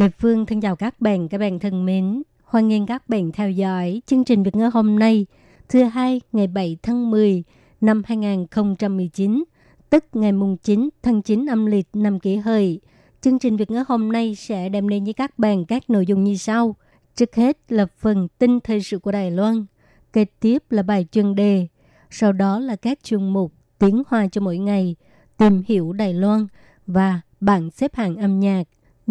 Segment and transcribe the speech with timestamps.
[0.00, 2.22] Lê Phương thân chào các bạn, các bạn thân mến.
[2.44, 5.26] Hoan nghênh các bạn theo dõi chương trình Việt ngữ hôm nay,
[5.68, 7.44] thứ hai ngày 7 tháng 10
[7.80, 9.44] năm 2019,
[9.90, 12.80] tức ngày mùng 9 tháng 9 âm lịch năm kỷ hợi.
[13.20, 16.24] Chương trình Việt ngữ hôm nay sẽ đem đến với các bạn các nội dung
[16.24, 16.76] như sau.
[17.16, 19.64] Trước hết là phần tin thời sự của Đài Loan,
[20.12, 21.66] kế tiếp là bài chuyên đề,
[22.10, 24.96] sau đó là các chuyên mục tiếng hoa cho mỗi ngày,
[25.36, 26.46] tìm hiểu Đài Loan
[26.86, 28.62] và bảng xếp hạng âm nhạc.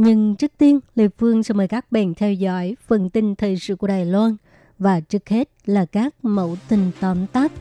[0.01, 3.75] Nhưng trước tiên, Lê Phương sẽ mời các bạn theo dõi phần tin thời sự
[3.75, 4.35] của Đài Loan
[4.77, 7.51] và trước hết là các mẫu tin tóm tắt.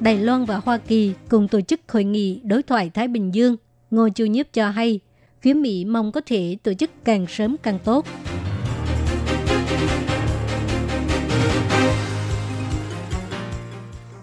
[0.00, 3.56] Đài Loan và Hoa Kỳ cùng tổ chức hội nghị đối thoại Thái Bình Dương.
[3.90, 5.00] Ngô Chu Nhiếp cho hay,
[5.42, 8.06] phía Mỹ mong có thể tổ chức càng sớm càng tốt.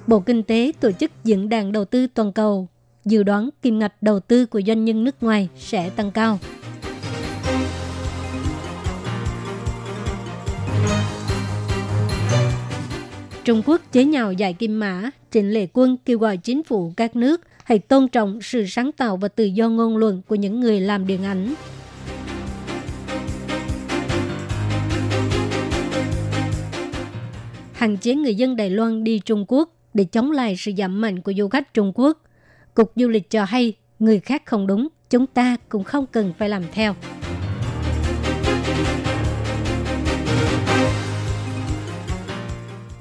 [0.07, 2.67] Bộ Kinh tế tổ chức diễn đàn đầu tư toàn cầu,
[3.05, 6.39] dự đoán kim ngạch đầu tư của doanh nhân nước ngoài sẽ tăng cao.
[13.43, 17.15] Trung Quốc chế nhào dạy Kim Mã, Trịnh Lệ Quân kêu gọi chính phủ các
[17.15, 20.79] nước hãy tôn trọng sự sáng tạo và tự do ngôn luận của những người
[20.81, 21.53] làm điện ảnh.
[27.73, 31.21] Hạn chế người dân Đài Loan đi Trung Quốc để chống lại sự giảm mạnh
[31.21, 32.21] của du khách Trung Quốc.
[32.73, 36.49] Cục Du lịch cho hay, người khác không đúng, chúng ta cũng không cần phải
[36.49, 36.95] làm theo.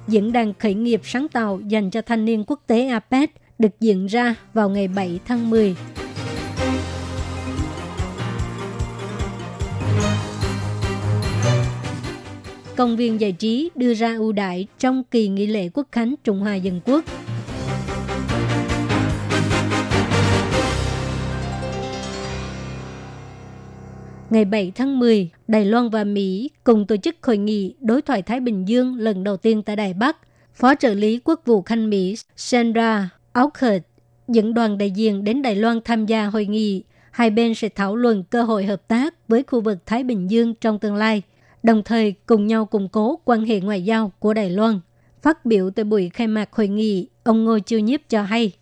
[0.09, 4.07] Diễn đàn khởi nghiệp sáng tạo dành cho thanh niên quốc tế APEC được diễn
[4.07, 5.77] ra vào ngày 7 tháng 10.
[12.77, 16.41] Công viên giải trí đưa ra ưu đãi trong kỳ nghỉ lễ quốc khánh Trung
[16.41, 17.05] Hoa Dân Quốc.
[24.31, 28.23] Ngày 7 tháng 10, Đài Loan và Mỹ cùng tổ chức hội nghị đối thoại
[28.23, 30.17] Thái Bình Dương lần đầu tiên tại Đài Bắc.
[30.55, 33.83] Phó trợ lý quốc vụ Khanh Mỹ Sandra Auckert
[34.29, 36.83] dẫn đoàn đại diện đến Đài Loan tham gia hội nghị.
[37.11, 40.55] Hai bên sẽ thảo luận cơ hội hợp tác với khu vực Thái Bình Dương
[40.55, 41.23] trong tương lai,
[41.67, 44.81] đồng thời cùng nhau củng cố quan hệ ngoại giao của Đài Loan.
[45.23, 48.53] Phát biểu tại buổi khai mạc hội nghị, ông Ngô Chiêu Nhiếp cho hay.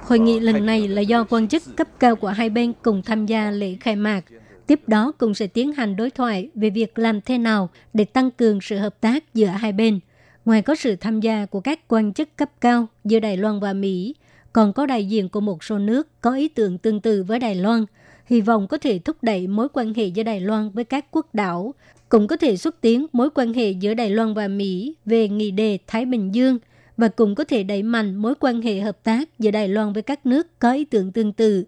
[0.00, 3.26] Hội nghị lần này là do quan chức cấp cao của hai bên cùng tham
[3.26, 4.24] gia lễ khai mạc.
[4.66, 8.30] Tiếp đó cũng sẽ tiến hành đối thoại về việc làm thế nào để tăng
[8.30, 10.00] cường sự hợp tác giữa hai bên.
[10.44, 13.72] Ngoài có sự tham gia của các quan chức cấp cao giữa Đài Loan và
[13.72, 14.14] Mỹ,
[14.52, 17.54] còn có đại diện của một số nước có ý tưởng tương tự với Đài
[17.54, 17.84] Loan–
[18.26, 21.34] hy vọng có thể thúc đẩy mối quan hệ giữa Đài Loan với các quốc
[21.34, 21.74] đảo,
[22.08, 25.50] cũng có thể xúc tiến mối quan hệ giữa Đài Loan và Mỹ về nghị
[25.50, 26.58] đề Thái Bình Dương–
[26.96, 30.02] và cũng có thể đẩy mạnh mối quan hệ hợp tác giữa Đài Loan với
[30.02, 31.64] các nước có ý tưởng tương tự.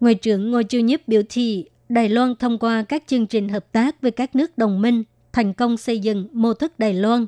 [0.00, 3.72] Ngoại trưởng Ngô Chiêu Nhiếp biểu thị, Đài Loan thông qua các chương trình hợp
[3.72, 7.26] tác với các nước đồng minh, thành công xây dựng mô thức Đài Loan,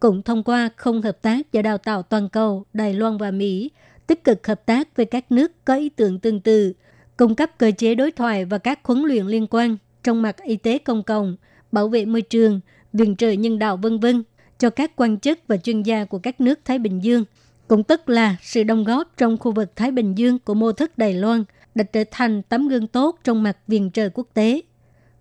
[0.00, 3.70] cũng thông qua không hợp tác và đào tạo toàn cầu Đài Loan và Mỹ,
[4.06, 6.72] tích cực hợp tác với các nước có ý tưởng tương tự,
[7.16, 10.56] cung cấp cơ chế đối thoại và các huấn luyện liên quan trong mặt y
[10.56, 11.36] tế công cộng,
[11.72, 12.60] bảo vệ môi trường,
[12.92, 14.22] viện trợ nhân đạo vân vân
[14.58, 17.24] cho các quan chức và chuyên gia của các nước Thái Bình Dương,
[17.68, 20.98] cũng tức là sự đóng góp trong khu vực Thái Bình Dương của mô thức
[20.98, 24.60] Đài Loan đã trở thành tấm gương tốt trong mặt viện trợ quốc tế.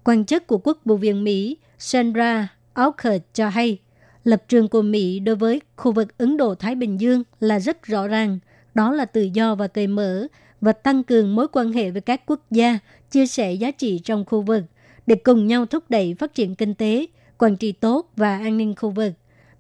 [0.04, 3.78] Quan chức của Quốc vụ viện Mỹ Sandra Auker cho hay,
[4.24, 8.08] lập trường của Mỹ đối với khu vực Ấn Độ-Thái Bình Dương là rất rõ
[8.08, 8.40] ràng,
[8.74, 10.28] đó là tự do và cởi mở
[10.62, 12.80] và tăng cường mối quan hệ với các quốc gia,
[13.12, 14.64] chia sẻ giá trị trong khu vực
[15.08, 17.06] để cùng nhau thúc đẩy phát triển kinh tế,
[17.38, 19.14] quản trị tốt và an ninh khu vực.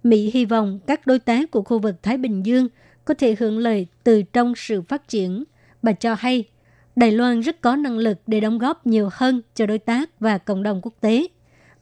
[0.04, 2.68] Mỹ hy vọng các đối tác của khu vực Thái Bình Dương
[3.06, 5.44] có thể hưởng lợi từ trong sự phát triển.
[5.82, 6.44] Bà cho hay,
[6.96, 10.38] Đài Loan rất có năng lực để đóng góp nhiều hơn cho đối tác và
[10.38, 11.28] cộng đồng quốc tế.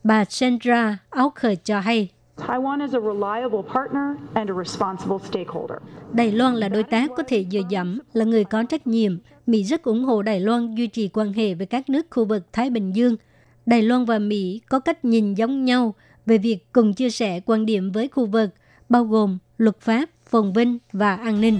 [0.03, 2.09] Bà Sandra Auker cho hay.
[6.13, 9.17] Đài Loan là đối tác có thể dựa dẫm, là người có trách nhiệm.
[9.47, 12.43] Mỹ rất ủng hộ Đài Loan duy trì quan hệ với các nước khu vực
[12.53, 13.15] Thái Bình Dương.
[13.65, 15.95] Đài Loan và Mỹ có cách nhìn giống nhau
[16.25, 18.49] về việc cùng chia sẻ quan điểm với khu vực,
[18.89, 21.59] bao gồm luật pháp, phồn vinh và an ninh.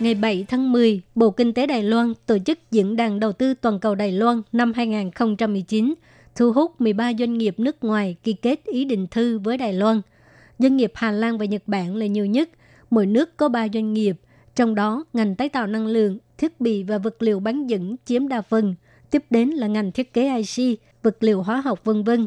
[0.00, 3.54] Ngày 7 tháng 10, Bộ Kinh tế Đài Loan tổ chức diễn đàn đầu tư
[3.54, 5.94] toàn cầu Đài Loan năm 2019,
[6.34, 10.00] thu hút 13 doanh nghiệp nước ngoài ký kết ý định thư với Đài Loan.
[10.58, 12.50] Doanh nghiệp Hà Lan và Nhật Bản là nhiều nhất,
[12.90, 14.16] mỗi nước có 3 doanh nghiệp,
[14.54, 18.28] trong đó ngành tái tạo năng lượng, thiết bị và vật liệu bán dẫn chiếm
[18.28, 18.74] đa phần,
[19.10, 22.26] tiếp đến là ngành thiết kế IC, vật liệu hóa học vân vân.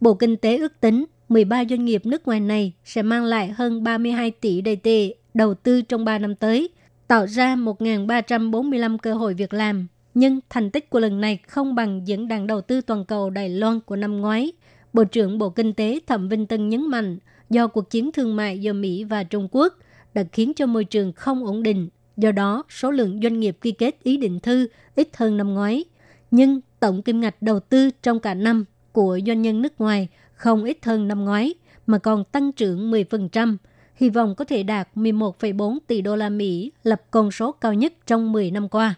[0.00, 3.84] Bộ Kinh tế ước tính 13 doanh nghiệp nước ngoài này sẽ mang lại hơn
[3.84, 6.68] 32 tỷ đầy tệ đầu tư trong 3 năm tới–
[7.10, 9.86] tạo ra 1.345 cơ hội việc làm.
[10.14, 13.48] Nhưng thành tích của lần này không bằng diễn đàn đầu tư toàn cầu Đài
[13.48, 14.52] Loan của năm ngoái.
[14.92, 17.18] Bộ trưởng Bộ Kinh tế Thẩm Vinh Tân nhấn mạnh,
[17.50, 19.74] do cuộc chiến thương mại giữa Mỹ và Trung Quốc
[20.14, 21.88] đã khiến cho môi trường không ổn định.
[22.16, 25.84] Do đó, số lượng doanh nghiệp ký kết ý định thư ít hơn năm ngoái.
[26.30, 30.64] Nhưng tổng kim ngạch đầu tư trong cả năm của doanh nhân nước ngoài không
[30.64, 31.54] ít hơn năm ngoái,
[31.86, 33.56] mà còn tăng trưởng 10%,
[33.94, 37.92] hy vọng có thể đạt 11,4 tỷ đô la Mỹ, lập con số cao nhất
[38.06, 38.94] trong 10 năm qua.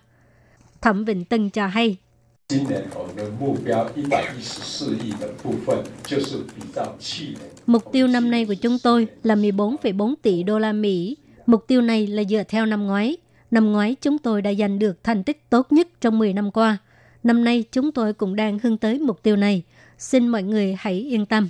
[0.82, 1.96] Thẩm Vịnh Tân cho hay,
[7.67, 11.17] Mục tiêu năm nay của chúng tôi là 14,4 tỷ đô la Mỹ.
[11.46, 13.17] Mục tiêu này là dựa theo năm ngoái.
[13.50, 16.79] Năm ngoái chúng tôi đã giành được thành tích tốt nhất trong 10 năm qua.
[17.23, 19.62] Năm nay chúng tôi cũng đang hướng tới mục tiêu này.
[19.99, 21.49] Xin mọi người hãy yên tâm.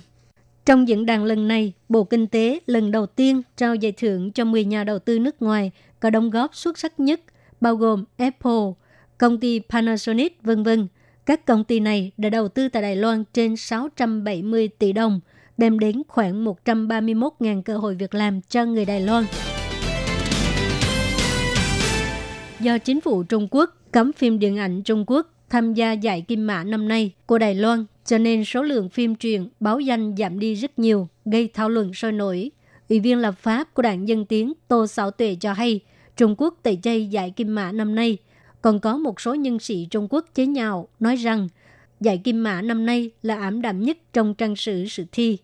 [0.65, 4.45] Trong diễn đàn lần này, Bộ Kinh tế lần đầu tiên trao giải thưởng cho
[4.45, 7.21] 10 nhà đầu tư nước ngoài có đóng góp xuất sắc nhất,
[7.61, 8.71] bao gồm Apple,
[9.17, 10.87] công ty Panasonic, vân vân.
[11.25, 15.19] Các công ty này đã đầu tư tại Đài Loan trên 670 tỷ đồng,
[15.57, 19.25] đem đến khoảng 131.000 cơ hội việc làm cho người Đài Loan.
[22.59, 26.47] Do chính phủ Trung Quốc cấm phim điện ảnh Trung Quốc tham gia giải Kim
[26.47, 30.39] Mã năm nay của Đài Loan cho nên số lượng phim truyền báo danh giảm
[30.39, 32.51] đi rất nhiều, gây thảo luận sôi nổi.
[32.89, 35.79] Ủy viên lập pháp của đảng Dân Tiến Tô Sảo Tuệ cho hay,
[36.17, 38.17] Trung Quốc tẩy chay giải Kim Mã năm nay.
[38.63, 41.47] Còn có một số nhân sĩ Trung Quốc chế nhạo nói rằng
[41.99, 45.37] giải Kim Mã năm nay là ảm đạm nhất trong trang sử sự thi.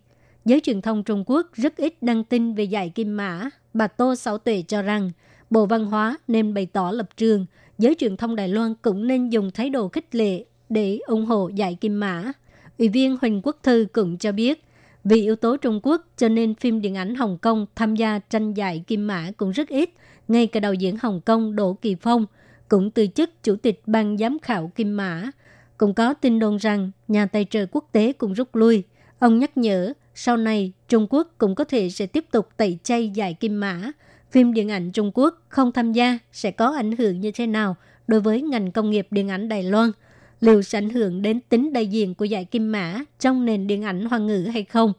[0.44, 3.50] Giới truyền thông Trung Quốc rất ít đăng tin về giải Kim Mã.
[3.74, 5.10] Bà Tô sáu Tuệ cho rằng
[5.50, 7.46] Bộ Văn hóa nên bày tỏ lập trường,
[7.78, 11.48] giới truyền thông Đài Loan cũng nên dùng thái độ khích lệ để ủng hộ
[11.48, 12.32] giải Kim Mã.
[12.78, 14.64] Ủy viên Huỳnh Quốc Thư cũng cho biết,
[15.04, 18.54] vì yếu tố Trung Quốc cho nên phim điện ảnh Hồng Kông tham gia tranh
[18.54, 19.90] giải Kim Mã cũng rất ít.
[20.28, 22.26] Ngay cả đạo diễn Hồng Kông Đỗ Kỳ Phong
[22.70, 25.30] cũng từ chức chủ tịch ban giám khảo Kim Mã.
[25.78, 28.82] Cũng có tin đồn rằng nhà tài trợ quốc tế cũng rút lui.
[29.18, 33.08] Ông nhắc nhở, sau này Trung Quốc cũng có thể sẽ tiếp tục tẩy chay
[33.08, 33.92] giải Kim Mã.
[34.30, 37.76] Phim điện ảnh Trung Quốc không tham gia sẽ có ảnh hưởng như thế nào
[38.06, 39.92] đối với ngành công nghiệp điện ảnh Đài Loan–
[40.40, 43.82] liệu sẽ ảnh hưởng đến tính đại diện của giải Kim Mã trong nền điện
[43.82, 44.92] ảnh hoa ngữ hay không.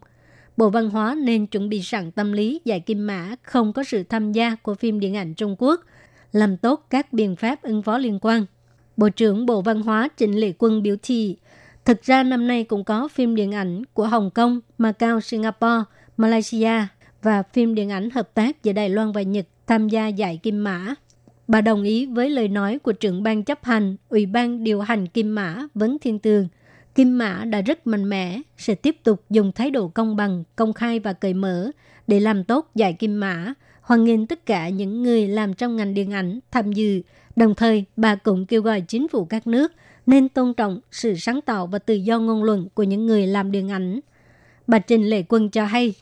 [0.57, 4.03] Bộ Văn hóa nên chuẩn bị sẵn tâm lý giải Kim Mã không có sự
[4.03, 5.81] tham gia của phim điện ảnh Trung Quốc,
[6.31, 8.45] làm tốt các biện pháp ứng phó liên quan.
[8.97, 11.37] Bộ trưởng Bộ Văn hóa Trịnh Lệ Quân biểu thị,
[11.85, 15.83] thực ra năm nay cũng có phim điện ảnh của Hồng Kông, Macau, Singapore,
[16.17, 16.87] Malaysia
[17.21, 20.63] và phim điện ảnh hợp tác giữa Đài Loan và Nhật tham gia giải Kim
[20.63, 20.95] Mã.
[21.47, 25.07] Bà đồng ý với lời nói của trưởng ban chấp hành, Ủy ban điều hành
[25.07, 26.47] Kim Mã Vấn Thiên Tường.
[26.95, 30.73] Kim Mã đã rất mạnh mẽ, sẽ tiếp tục dùng thái độ công bằng, công
[30.73, 31.71] khai và cởi mở
[32.07, 35.93] để làm tốt giải Kim Mã, hoan nghênh tất cả những người làm trong ngành
[35.93, 37.01] điện ảnh tham dự.
[37.35, 39.71] Đồng thời, bà cũng kêu gọi chính phủ các nước
[40.05, 43.51] nên tôn trọng sự sáng tạo và tự do ngôn luận của những người làm
[43.51, 43.99] điện ảnh.
[44.67, 45.93] Bà Trình Lệ Quân cho hay,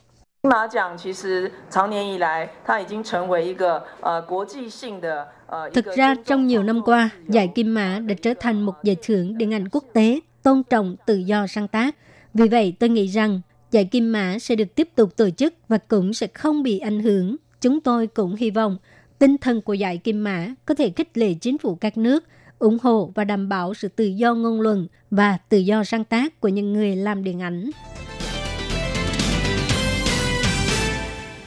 [5.74, 9.38] Thực ra, trong nhiều năm qua, giải Kim Mã đã trở thành một giải thưởng
[9.38, 11.96] điện ảnh quốc tế tôn trọng tự do sáng tác.
[12.34, 15.78] Vì vậy, tôi nghĩ rằng giải Kim Mã sẽ được tiếp tục tổ chức và
[15.78, 18.78] cũng sẽ không bị ảnh hưởng Chúng tôi cũng hy vọng
[19.20, 22.24] tinh thần của giải Kim Mã có thể khích lệ chính phủ các nước
[22.60, 26.40] ủng hộ và đảm bảo sự tự do ngôn luận và tự do sáng tác
[26.40, 27.70] của những người làm điện ảnh.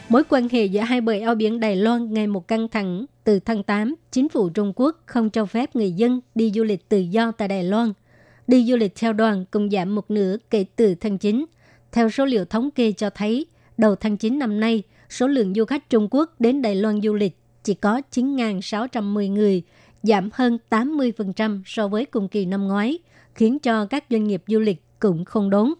[0.09, 3.04] Mối quan hệ giữa hai bờ eo biển Đài Loan ngày một căng thẳng.
[3.25, 6.88] Từ tháng 8, chính phủ Trung Quốc không cho phép người dân đi du lịch
[6.88, 7.92] tự do tại Đài Loan.
[8.47, 11.45] Đi du lịch theo đoàn cũng giảm một nửa kể từ tháng 9.
[11.92, 13.47] Theo số liệu thống kê cho thấy,
[13.78, 17.14] đầu tháng 9 năm nay, số lượng du khách Trung Quốc đến Đài Loan du
[17.14, 19.62] lịch chỉ có 9.610 người,
[20.02, 22.99] giảm hơn 80% so với cùng kỳ năm ngoái,
[23.35, 25.73] khiến cho các doanh nghiệp du lịch cũng không đốn.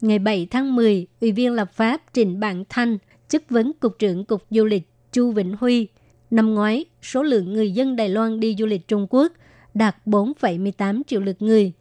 [0.00, 4.24] ngày 7 tháng 10, Ủy viên lập pháp Trịnh Bạn Thanh chất vấn Cục trưởng
[4.24, 5.88] Cục Du lịch Chu Vĩnh Huy.
[6.30, 9.32] Năm ngoái, số lượng người dân Đài Loan đi du lịch Trung Quốc
[9.74, 11.72] đạt 4,18 triệu lượt người.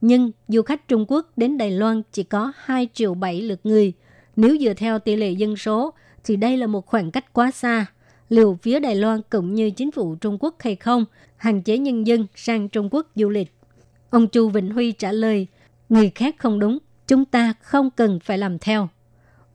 [0.00, 3.92] Nhưng du khách Trung Quốc đến Đài Loan chỉ có 2 triệu 7 lượt người.
[4.36, 5.94] Nếu dựa theo tỷ lệ dân số,
[6.28, 7.86] thì đây là một khoảng cách quá xa.
[8.28, 11.04] Liệu phía Đài Loan cũng như chính phủ Trung Quốc hay không,
[11.36, 13.52] hạn chế nhân dân sang Trung Quốc du lịch?
[14.10, 15.46] Ông Chu Vĩnh Huy trả lời,
[15.88, 18.88] người khác không đúng, chúng ta không cần phải làm theo.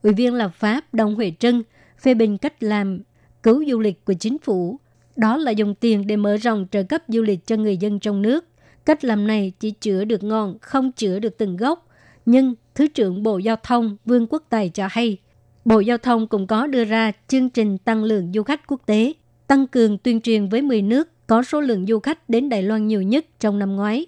[0.02, 1.62] Ủy viên lập pháp Đông Huệ Trân
[1.98, 3.00] phê bình cách làm
[3.42, 4.78] cứu du lịch của chính phủ.
[5.16, 8.22] Đó là dùng tiền để mở rộng trợ cấp du lịch cho người dân trong
[8.22, 8.44] nước.
[8.84, 11.88] Cách làm này chỉ chữa được ngọn không chữa được từng gốc.
[12.26, 15.18] Nhưng Thứ trưởng Bộ Giao thông Vương Quốc Tài cho hay,
[15.64, 19.12] Bộ Giao thông cũng có đưa ra chương trình tăng lượng du khách quốc tế,
[19.46, 22.86] tăng cường tuyên truyền với 10 nước có số lượng du khách đến Đài Loan
[22.86, 24.06] nhiều nhất trong năm ngoái.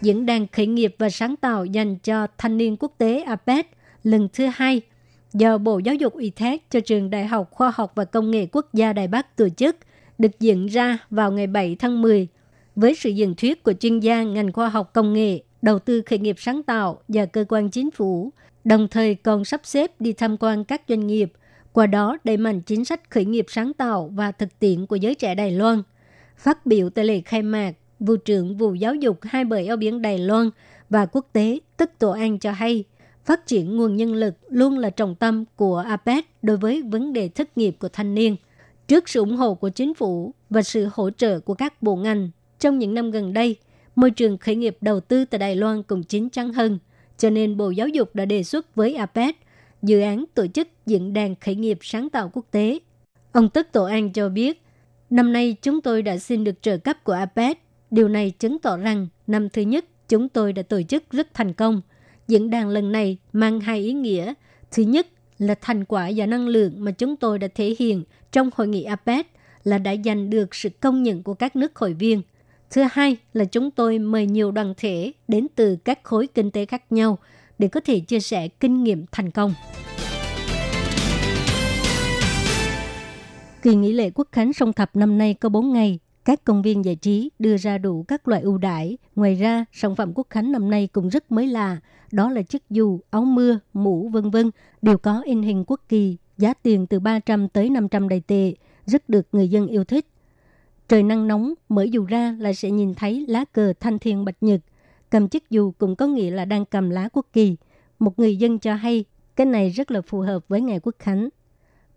[0.00, 3.70] Diễn đàn khởi nghiệp và sáng tạo dành cho thanh niên quốc tế APEC
[4.02, 4.80] lần thứ hai
[5.32, 8.46] do Bộ Giáo dục ủy thác cho Trường Đại học Khoa học và Công nghệ
[8.52, 9.76] Quốc gia Đài Bắc tổ chức
[10.18, 12.28] được diễn ra vào ngày 7 tháng 10
[12.76, 16.18] với sự diễn thuyết của chuyên gia ngành khoa học công nghệ, đầu tư khởi
[16.18, 18.32] nghiệp sáng tạo và cơ quan chính phủ,
[18.64, 21.32] đồng thời còn sắp xếp đi tham quan các doanh nghiệp,
[21.72, 25.14] qua đó đẩy mạnh chính sách khởi nghiệp sáng tạo và thực tiễn của giới
[25.14, 25.82] trẻ Đài Loan.
[26.36, 30.02] Phát biểu tại lễ khai mạc, vụ trưởng vụ giáo dục hai bờ eo biển
[30.02, 30.50] Đài Loan
[30.90, 32.84] và quốc tế Tức Tổ An cho hay,
[33.24, 37.28] phát triển nguồn nhân lực luôn là trọng tâm của APEC đối với vấn đề
[37.28, 38.36] thất nghiệp của thanh niên.
[38.88, 42.30] Trước sự ủng hộ của chính phủ và sự hỗ trợ của các bộ ngành,
[42.58, 43.56] trong những năm gần đây,
[43.98, 46.78] môi trường khởi nghiệp đầu tư tại Đài Loan cũng chín chắn hơn,
[47.16, 49.36] cho nên Bộ Giáo dục đã đề xuất với APEC
[49.82, 52.78] dự án tổ chức diễn đàn khởi nghiệp sáng tạo quốc tế.
[53.32, 54.62] Ông Tức Tổ An cho biết,
[55.10, 57.58] năm nay chúng tôi đã xin được trợ cấp của APEC.
[57.90, 61.52] Điều này chứng tỏ rằng năm thứ nhất chúng tôi đã tổ chức rất thành
[61.52, 61.80] công.
[62.28, 64.34] Diễn đàn lần này mang hai ý nghĩa.
[64.70, 65.06] Thứ nhất
[65.38, 68.82] là thành quả và năng lượng mà chúng tôi đã thể hiện trong hội nghị
[68.82, 69.26] APEC
[69.64, 72.22] là đã giành được sự công nhận của các nước hội viên–
[72.70, 76.66] Thứ hai là chúng tôi mời nhiều đoàn thể đến từ các khối kinh tế
[76.66, 77.18] khác nhau
[77.58, 79.54] để có thể chia sẻ kinh nghiệm thành công.
[83.62, 85.98] Kỳ nghỉ lễ quốc khánh sông thập năm nay có 4 ngày.
[86.24, 88.98] Các công viên giải trí đưa ra đủ các loại ưu đãi.
[89.16, 91.80] Ngoài ra, sản phẩm quốc khánh năm nay cũng rất mới lạ.
[92.12, 94.50] Đó là chiếc dù, áo mưa, mũ vân vân
[94.82, 98.54] đều có in hình quốc kỳ, giá tiền từ 300 tới 500 đầy tệ,
[98.86, 100.06] rất được người dân yêu thích.
[100.88, 104.36] Trời nắng nóng, mở dù ra là sẽ nhìn thấy lá cờ thanh thiên bạch
[104.40, 104.60] nhật.
[105.10, 107.56] Cầm chiếc dù cũng có nghĩa là đang cầm lá quốc kỳ.
[107.98, 109.04] Một người dân cho hay
[109.36, 111.28] cái này rất là phù hợp với ngày quốc khánh.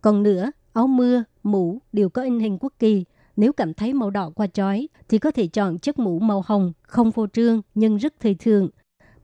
[0.01, 3.05] Còn nữa, áo mưa, mũ đều có in hình quốc kỳ.
[3.35, 6.73] Nếu cảm thấy màu đỏ qua chói thì có thể chọn chiếc mũ màu hồng,
[6.81, 8.69] không phô trương nhưng rất thời thường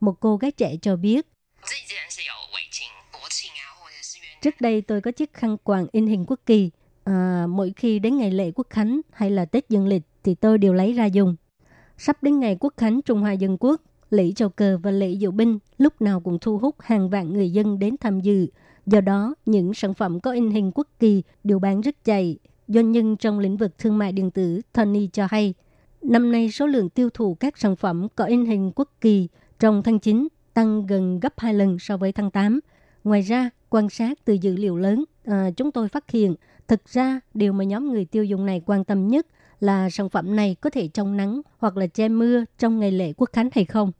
[0.00, 1.26] Một cô gái trẻ cho biết.
[4.42, 6.70] Trước đây tôi có chiếc khăn quàng in hình quốc kỳ,
[7.08, 10.58] à, mỗi khi đến ngày lễ quốc khánh hay là Tết dương lịch thì tôi
[10.58, 11.36] đều lấy ra dùng.
[11.98, 15.30] Sắp đến ngày quốc khánh Trung Hoa Dân Quốc, lễ chào cờ và lễ diệu
[15.30, 18.46] binh lúc nào cũng thu hút hàng vạn người dân đến tham dự.
[18.86, 22.38] Do đó, những sản phẩm có in hình quốc kỳ đều bán rất chạy.
[22.68, 25.54] Doanh nhân trong lĩnh vực thương mại điện tử Tony cho hay,
[26.02, 29.82] năm nay số lượng tiêu thụ các sản phẩm có in hình quốc kỳ trong
[29.82, 32.60] tháng 9 tăng gần gấp 2 lần so với tháng 8.
[33.04, 36.34] Ngoài ra, quan sát từ dữ liệu lớn, à, chúng tôi phát hiện
[36.68, 39.26] Thực ra, điều mà nhóm người tiêu dùng này quan tâm nhất
[39.60, 43.12] là sản phẩm này có thể chống nắng hoặc là che mưa trong ngày lễ
[43.16, 43.92] quốc khánh hay không.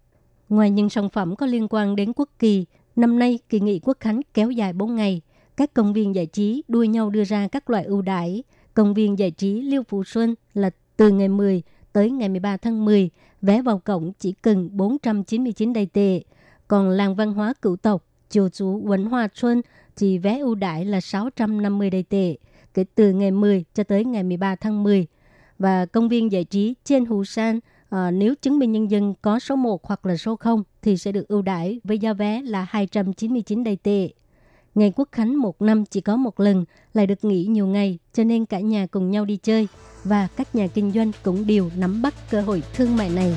[0.49, 3.97] Ngoài những sản phẩm có liên quan đến quốc kỳ, năm nay kỳ nghỉ quốc
[4.01, 5.21] khánh kéo dài 4 ngày.
[5.57, 8.43] Các công viên giải trí đua nhau đưa ra các loại ưu đãi.
[8.75, 12.85] Công viên giải trí Liêu Phú Xuân là từ ngày 10 tới ngày 13 tháng
[12.85, 13.11] 10,
[13.43, 16.23] vé vào cổng chỉ cần 499 đầy tệ.
[16.69, 19.63] Còn làng văn hóa cửu tộc chùa Chú Quấn Hoa Xuân
[19.97, 22.37] chỉ vé ưu đãi là 650 đầy tệ
[22.75, 25.07] kể từ ngày 10 cho tới ngày 13 tháng 10.
[25.59, 27.61] Và công viên giải trí trên hồ San,
[27.91, 31.13] à, nếu chứng minh nhân dân có số 1 hoặc là số 0 thì sẽ
[31.13, 34.09] được ưu đãi với giá vé là 299 đầy tệ.
[34.75, 38.25] Ngày Quốc Khánh một năm chỉ có một lần, lại được nghỉ nhiều ngày, cho
[38.25, 39.69] nên cả nhà cùng nhau đi chơi.
[40.05, 43.37] Và các nhà kinh doanh cũng đều nắm bắt cơ hội thương mại này.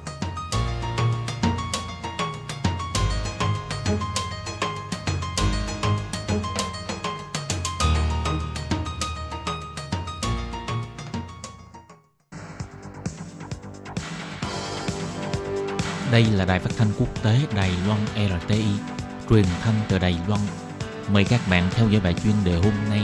[16.11, 18.63] Đây là đài phát thanh quốc tế Đài Loan RTI,
[19.29, 20.41] truyền thanh từ Đài Loan.
[21.13, 23.01] Mời các bạn theo dõi bài chuyên đề hôm nay.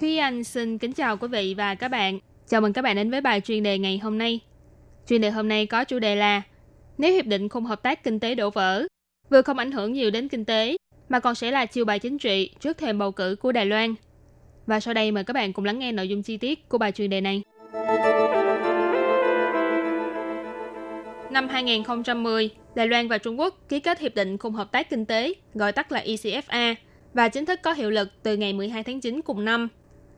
[0.00, 2.18] Thúy Anh xin kính chào quý vị và các bạn.
[2.48, 4.40] Chào mừng các bạn đến với bài chuyên đề ngày hôm nay.
[5.08, 6.42] Chuyên đề hôm nay có chủ đề là
[6.98, 8.86] Nếu hiệp định khung hợp tác kinh tế đổ vỡ,
[9.30, 10.76] vừa không ảnh hưởng nhiều đến kinh tế,
[11.08, 13.94] mà còn sẽ là chiêu bài chính trị trước thềm bầu cử của Đài Loan.
[14.66, 16.92] Và sau đây mời các bạn cùng lắng nghe nội dung chi tiết của bài
[16.92, 17.42] chuyên đề này.
[21.30, 25.04] Năm 2010, Đài Loan và Trung Quốc ký kết Hiệp định Khung Hợp tác Kinh
[25.04, 26.74] tế, gọi tắt là ECFA,
[27.14, 29.68] và chính thức có hiệu lực từ ngày 12 tháng 9 cùng năm.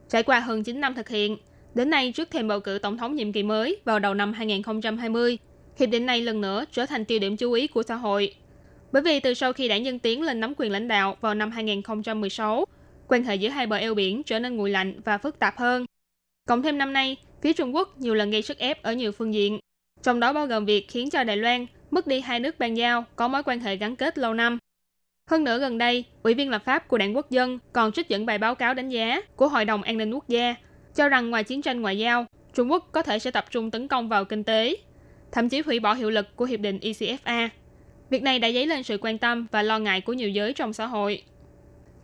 [0.09, 1.37] Trải qua hơn 9 năm thực hiện,
[1.75, 5.37] đến nay trước thềm bầu cử tổng thống nhiệm kỳ mới vào đầu năm 2020,
[5.79, 8.35] hiệp định này lần nữa trở thành tiêu điểm chú ý của xã hội.
[8.91, 11.51] Bởi vì từ sau khi đảng Dân Tiến lên nắm quyền lãnh đạo vào năm
[11.51, 12.65] 2016,
[13.07, 15.85] quan hệ giữa hai bờ eo biển trở nên nguội lạnh và phức tạp hơn.
[16.47, 19.33] Cộng thêm năm nay, phía Trung Quốc nhiều lần gây sức ép ở nhiều phương
[19.33, 19.59] diện,
[20.03, 23.05] trong đó bao gồm việc khiến cho Đài Loan mất đi hai nước ban giao
[23.15, 24.57] có mối quan hệ gắn kết lâu năm.
[25.29, 28.25] Hơn nữa gần đây, Ủy viên lập pháp của Đảng Quốc dân còn trích dẫn
[28.25, 30.55] bài báo cáo đánh giá của Hội đồng An ninh Quốc gia,
[30.95, 33.87] cho rằng ngoài chiến tranh ngoại giao, Trung Quốc có thể sẽ tập trung tấn
[33.87, 34.75] công vào kinh tế,
[35.31, 37.49] thậm chí hủy bỏ hiệu lực của Hiệp định ECFA.
[38.09, 40.73] Việc này đã dấy lên sự quan tâm và lo ngại của nhiều giới trong
[40.73, 41.23] xã hội.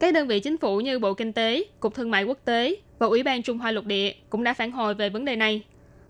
[0.02, 3.08] Các đơn vị chính phủ như Bộ Kinh tế, Cục Thương mại Quốc tế và
[3.08, 5.64] Ủy ban Trung Hoa Lục Địa cũng đã phản hồi về vấn đề này.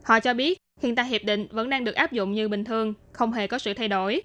[0.03, 2.93] Họ cho biết hiện tại hiệp định vẫn đang được áp dụng như bình thường,
[3.11, 4.21] không hề có sự thay đổi.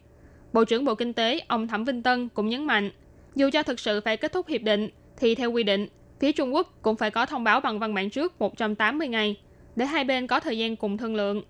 [0.53, 2.91] Bộ trưởng Bộ Kinh tế ông Thẩm Vinh Tân cũng nhấn mạnh,
[3.35, 5.89] dù cho thực sự phải kết thúc hiệp định, thì theo quy định,
[6.21, 9.37] phía Trung Quốc cũng phải có thông báo bằng văn bản trước 180 ngày,
[9.77, 11.43] để hai bên có thời gian cùng thương lượng.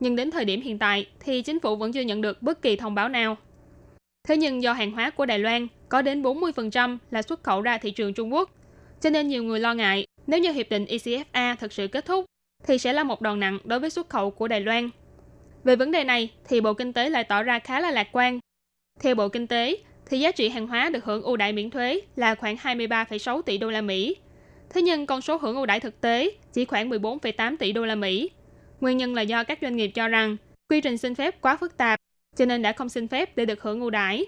[0.00, 2.76] Nhưng đến thời điểm hiện tại thì chính phủ vẫn chưa nhận được bất kỳ
[2.76, 3.36] thông báo nào.
[4.28, 7.78] Thế nhưng do hàng hóa của Đài Loan có đến 40% là xuất khẩu ra
[7.78, 8.50] thị trường Trung Quốc,
[9.00, 12.24] cho nên nhiều người lo ngại nếu như hiệp định ECFA thực sự kết thúc
[12.66, 14.90] thì sẽ là một đòn nặng đối với xuất khẩu của Đài Loan.
[15.64, 18.40] Về vấn đề này thì Bộ Kinh tế lại tỏ ra khá là lạc quan.
[19.00, 19.76] Theo Bộ Kinh tế,
[20.10, 23.58] thì giá trị hàng hóa được hưởng ưu đãi miễn thuế là khoảng 23,6 tỷ
[23.58, 24.16] đô la Mỹ.
[24.70, 27.94] Thế nhưng con số hưởng ưu đãi thực tế chỉ khoảng 14,8 tỷ đô la
[27.94, 28.30] Mỹ.
[28.80, 30.36] Nguyên nhân là do các doanh nghiệp cho rằng
[30.68, 31.98] quy trình xin phép quá phức tạp,
[32.36, 34.26] cho nên đã không xin phép để được hưởng ưu đãi.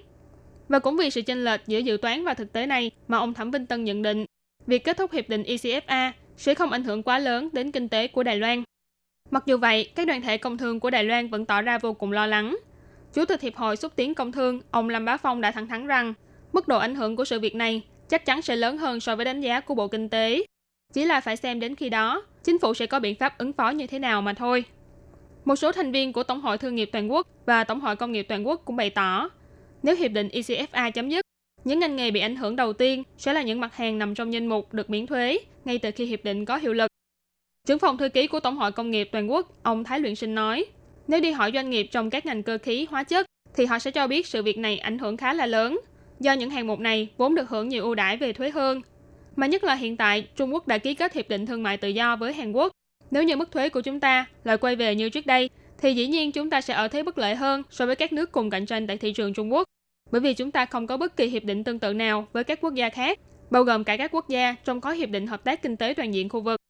[0.69, 3.35] Và cũng vì sự chênh lệch giữa dự toán và thực tế này mà ông
[3.35, 4.25] Thẩm Vinh Tân nhận định,
[4.67, 8.09] việc kết thúc hiệp định ECFA sẽ không ảnh hưởng quá lớn đến kinh tế
[8.09, 8.63] của Đài Loan.
[9.31, 11.93] Mặc dù vậy, các đoàn thể công thương của Đài Loan vẫn tỏ ra vô
[11.93, 12.57] cùng lo lắng.
[13.15, 15.87] Chủ tịch Hiệp hội xúc tiến công thương, ông Lâm Bá Phong đã thẳng thắn
[15.87, 16.15] rằng,
[16.53, 19.25] mức độ ảnh hưởng của sự việc này chắc chắn sẽ lớn hơn so với
[19.25, 20.45] đánh giá của Bộ Kinh tế.
[20.93, 23.71] Chỉ là phải xem đến khi đó, chính phủ sẽ có biện pháp ứng phó
[23.71, 24.65] như thế nào mà thôi.
[25.45, 28.13] Một số thành viên của Tổng hội Thương nghiệp Toàn quốc và Tổng hội Công
[28.13, 29.31] nghiệp Toàn quốc cũng bày tỏ,
[29.83, 31.25] nếu hiệp định ECFA chấm dứt,
[31.65, 34.33] những ngành nghề bị ảnh hưởng đầu tiên sẽ là những mặt hàng nằm trong
[34.33, 36.91] danh mục được miễn thuế ngay từ khi hiệp định có hiệu lực.
[37.67, 40.35] Trưởng phòng thư ký của Tổng hội Công nghiệp Toàn quốc, ông Thái Luyện Sinh
[40.35, 40.65] nói,
[41.09, 43.91] nếu đi hỏi doanh nghiệp trong các ngành cơ khí, hóa chất, thì họ sẽ
[43.91, 45.81] cho biết sự việc này ảnh hưởng khá là lớn,
[46.21, 48.83] do những hàng mục này vốn được hưởng nhiều ưu đãi về thuế hơn.
[49.37, 51.89] Mà nhất là hiện tại, Trung Quốc đã ký kết hiệp định thương mại tự
[51.89, 52.73] do với Hàn Quốc.
[53.11, 56.07] Nếu như mức thuế của chúng ta lại quay về như trước đây, thì dĩ
[56.07, 58.67] nhiên chúng ta sẽ ở thế bất lợi hơn so với các nước cùng cạnh
[58.67, 59.65] tranh tại thị trường Trung Quốc.
[60.11, 62.61] Bởi vì chúng ta không có bất kỳ hiệp định tương tự nào với các
[62.61, 63.19] quốc gia khác,
[63.51, 66.15] bao gồm cả các quốc gia trong khối hiệp định hợp tác kinh tế toàn
[66.15, 66.61] diện khu vực.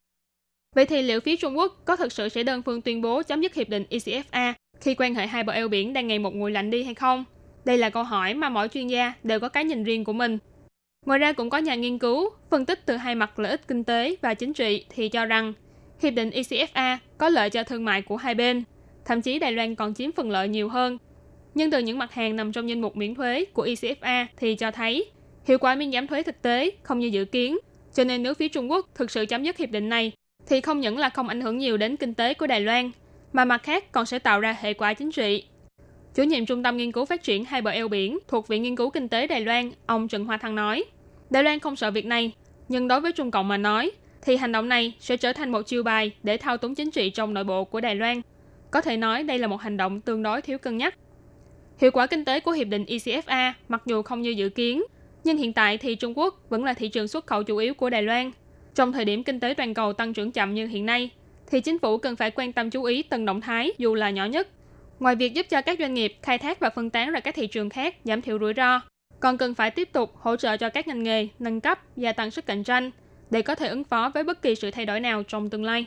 [0.75, 3.41] Vậy thì liệu phía Trung Quốc có thực sự sẽ đơn phương tuyên bố chấm
[3.41, 6.51] dứt hiệp định ECFA khi quan hệ hai bờ eo biển đang ngày một nguội
[6.51, 7.25] lạnh đi hay không?
[7.65, 10.39] Đây là câu hỏi mà mỗi chuyên gia đều có cái nhìn riêng của mình.
[11.07, 13.85] Ngoài ra cũng có nhà nghiên cứu phân tích từ hai mặt lợi ích kinh
[13.85, 15.53] tế và chính trị thì cho rằng
[16.03, 18.65] hiệp định ECFA có lợi cho thương mại của hai bên,
[19.09, 20.99] thậm chí Đài Loan còn chiếm phần lợi nhiều hơn.
[21.55, 24.71] Nhưng từ những mặt hàng nằm trong danh mục miễn thuế của ICFA thì cho
[24.71, 25.11] thấy
[25.45, 27.59] hiệu quả miễn giảm thuế thực tế không như dự kiến.
[27.95, 30.13] Cho nên nếu phía Trung Quốc thực sự chấm dứt hiệp định này
[30.49, 32.91] thì không những là không ảnh hưởng nhiều đến kinh tế của Đài Loan,
[33.33, 35.45] mà mặt khác còn sẽ tạo ra hệ quả chính trị.
[36.15, 38.77] Chủ nhiệm Trung tâm Nghiên cứu Phát triển Hai bờ eo biển thuộc Viện Nghiên
[38.77, 40.85] cứu Kinh tế Đài Loan, ông Trần Hoa Thăng nói,
[41.31, 42.33] Đài Loan không sợ việc này,
[42.69, 43.91] nhưng đối với Trung Cộng mà nói,
[44.23, 47.11] thì hành động này sẽ trở thành một chiêu bài để thao túng chính trị
[47.11, 48.21] trong nội bộ của Đài Loan.
[48.71, 50.95] Có thể nói đây là một hành động tương đối thiếu cân nhắc.
[51.79, 54.83] Hiệu quả kinh tế của Hiệp định ECFA mặc dù không như dự kiến,
[55.25, 57.91] nhưng hiện tại thì Trung Quốc vẫn là thị trường xuất khẩu chủ yếu của
[57.91, 58.31] Đài Loan.
[58.75, 61.11] Trong thời điểm kinh tế toàn cầu tăng trưởng chậm như hiện nay,
[61.51, 64.25] thì chính phủ cần phải quan tâm chú ý từng động thái dù là nhỏ
[64.25, 64.49] nhất.
[65.01, 67.47] Ngoài việc giúp cho các doanh nghiệp khai thác và phân tán ra các thị
[67.47, 68.81] trường khác giảm thiểu rủi ro,
[69.21, 72.31] còn cần phải tiếp tục hỗ trợ cho các ngành nghề nâng cấp và tăng
[72.31, 72.91] sức cạnh tranh
[73.31, 75.87] để có thể ứng phó với bất kỳ sự thay đổi nào trong tương lai.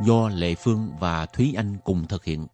[0.00, 2.46] do Lệ Phương và Thúy Anh cùng thực hiện.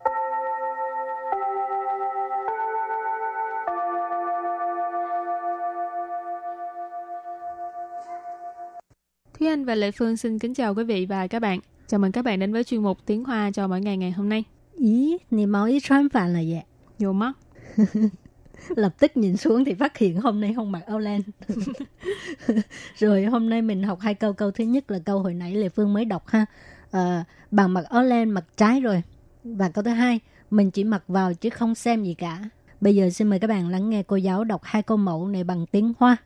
[9.39, 11.61] Thúy Anh và Lệ Phương xin kính chào quý vị và các bạn.
[11.87, 14.29] Chào mừng các bạn đến với chuyên mục Tiếng Hoa cho mỗi ngày ngày hôm
[14.29, 14.45] nay.
[14.79, 16.63] Ý, nè máu ý choán phản là vậy?
[16.99, 17.33] Vô mắt.
[18.69, 21.23] Lập tức nhìn xuống thì phát hiện hôm nay không mặc áo len.
[22.97, 24.33] Rồi hôm nay mình học hai câu.
[24.33, 26.47] Câu thứ nhất là câu hồi nãy Lệ Phương mới đọc ha.
[26.92, 29.04] À, bằng mặc áo len mặc trái rồi.
[29.44, 32.50] Và câu thứ hai, mình chỉ mặc vào chứ không xem gì cả.
[32.82, 35.44] Bây giờ xin mời các bạn lắng nghe cô giáo đọc hai câu mẫu này
[35.44, 36.18] bằng tiếng Hoa.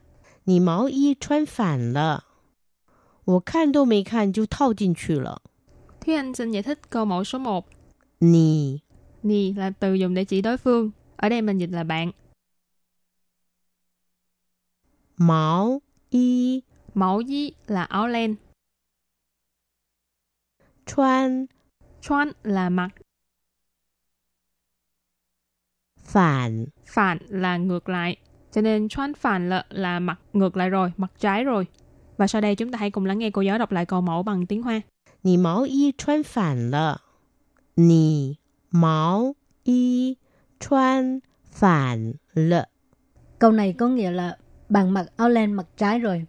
[0.44, 2.24] 你毛衣穿反了，
[3.24, 5.40] 我看都没看就套进去了。
[6.00, 7.66] Thúy Anh xin giải thích câu mẫu số 1.
[8.20, 8.80] 你
[9.22, 10.90] Nì là từ dùng để chỉ đối phương.
[11.16, 12.12] Ở đây mình dịch là bạn.
[15.16, 15.80] 毛
[16.10, 18.36] 衣 Mẫu y là áo len.
[20.87, 21.45] Chuan.
[22.01, 22.89] Chuan là mặc
[26.03, 26.65] Phản.
[26.85, 28.17] Phản là ngược lại.
[28.51, 31.67] Cho nên chuan phản lợ là mặc ngược lại rồi, mặc trái rồi.
[32.17, 34.23] Và sau đây chúng ta hãy cùng lắng nghe cô giáo đọc lại câu mẫu
[34.23, 34.81] bằng tiếng Hoa.
[35.23, 36.97] Nì máu y chuan phản lợ.
[37.75, 38.35] Nì
[38.71, 40.15] máu y
[40.59, 41.19] chuan
[41.51, 42.67] phản lợ.
[43.39, 44.37] Câu này có nghĩa là
[44.69, 46.25] bạn mặc áo len mặc trái rồi.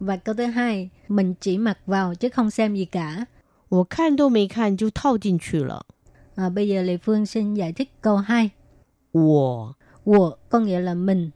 [0.00, 3.24] Và câu thứ hai, mình chỉ mặc vào chứ không xem gì cả.
[3.71, 5.85] 我看都没看就套进去了。
[6.35, 8.51] À, bây giờ Lê Phương xin giải thích câu 2.
[9.11, 11.31] 我 Wo có nghĩa là mình.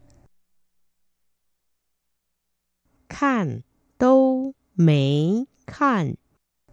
[3.09, 3.63] 看
[3.97, 6.15] 都没看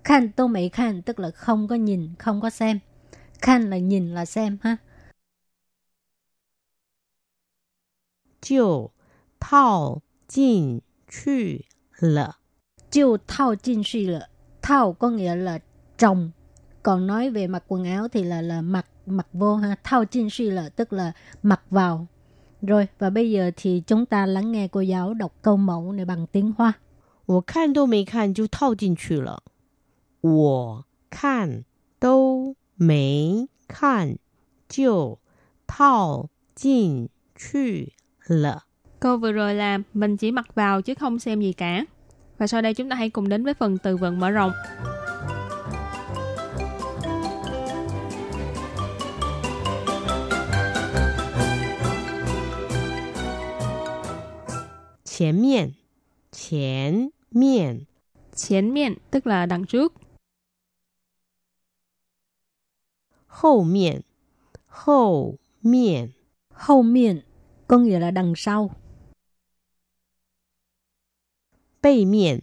[0.04, 2.78] Khan tô mấy khan tức là không có nhìn, không có xem.
[3.40, 4.78] Khan là nhìn là xem ha.
[8.40, 8.92] 就
[9.38, 11.66] 套进去
[11.98, 12.38] 了。
[12.90, 14.28] Chiêu thao chinh suy là
[14.62, 15.58] thao có nghĩa là
[15.98, 16.30] trồng.
[16.82, 19.76] Còn nói về mặc quần áo thì là là mặc mặc vô ha.
[19.84, 22.06] Thao chinh suy là tức là mặc vào.
[22.62, 26.04] Rồi và bây giờ thì chúng ta lắng nghe cô giáo đọc câu mẫu này
[26.04, 26.72] bằng tiếng Hoa.
[27.28, 29.42] 我看都没看就套进去了。
[30.22, 31.64] 我看
[31.98, 34.18] 都没看
[34.66, 35.18] 就
[35.66, 37.92] 套进去
[38.26, 38.64] 了。
[38.98, 41.84] Câu vừa rồi là mình chỉ mặc vào chứ không xem gì cả.
[42.37, 44.51] Và sau đây chúng ta hãy cùng đến với phần từ vựng mở rộng.
[55.03, 55.71] Chén miệng
[56.31, 57.83] Chén miệng
[58.35, 59.93] Chén miệng tức là đằng trước.
[63.27, 64.01] Hậu miệng
[64.67, 66.09] Hậu miệng
[66.49, 67.21] Hậu miệng
[67.67, 68.71] có nghĩa là đằng sau.
[71.82, 72.40] 背面，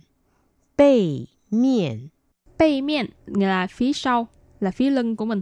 [0.77, 2.09] 背面，
[2.57, 4.27] Bay miệng nghĩa là phía sau,
[4.59, 5.41] là phía lưng của mình.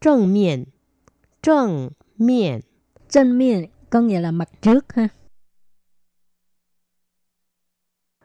[0.00, 0.64] 正面，
[1.42, 2.60] 正面，
[3.08, 5.08] Chân miệng có nghĩa là mặt trước ha.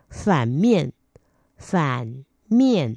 [0.10, 0.89] 反面，
[1.58, 2.95] 反面，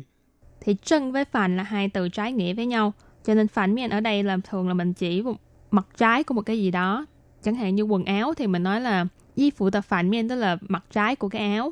[0.60, 2.92] Thì chân với phản là hai từ trái nghĩa với nhau.
[3.24, 5.36] Cho nên phản miệng ở đây là thường là mình chỉ một
[5.70, 7.06] mặt trái của một cái gì đó.
[7.42, 9.06] Chẳng hạn như quần áo thì mình nói là
[9.37, 9.81] y phủ the
[10.29, 11.71] tức là mặt trái của cái áo.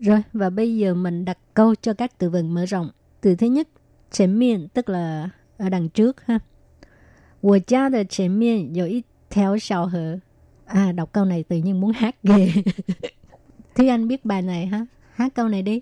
[0.00, 2.90] Rồi, và bây giờ mình đặt câu cho các từ vựng mở rộng.
[3.20, 3.68] Từ thứ nhất,
[4.10, 6.38] chén miên tức là ở đằng trước ha.
[7.42, 10.18] Wo gia de chén miên có ít theo sao hở.
[10.64, 12.52] À, đọc câu này tự nhiên muốn hát ghê.
[13.74, 14.86] Thúy Anh biết bài này ha.
[15.14, 15.80] Hát câu này đi.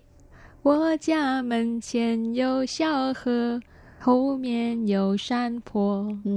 [0.62, 3.60] Wo gia mình chén có sao hở.
[3.98, 6.04] Hậu miên có san po.
[6.24, 6.30] Ừ,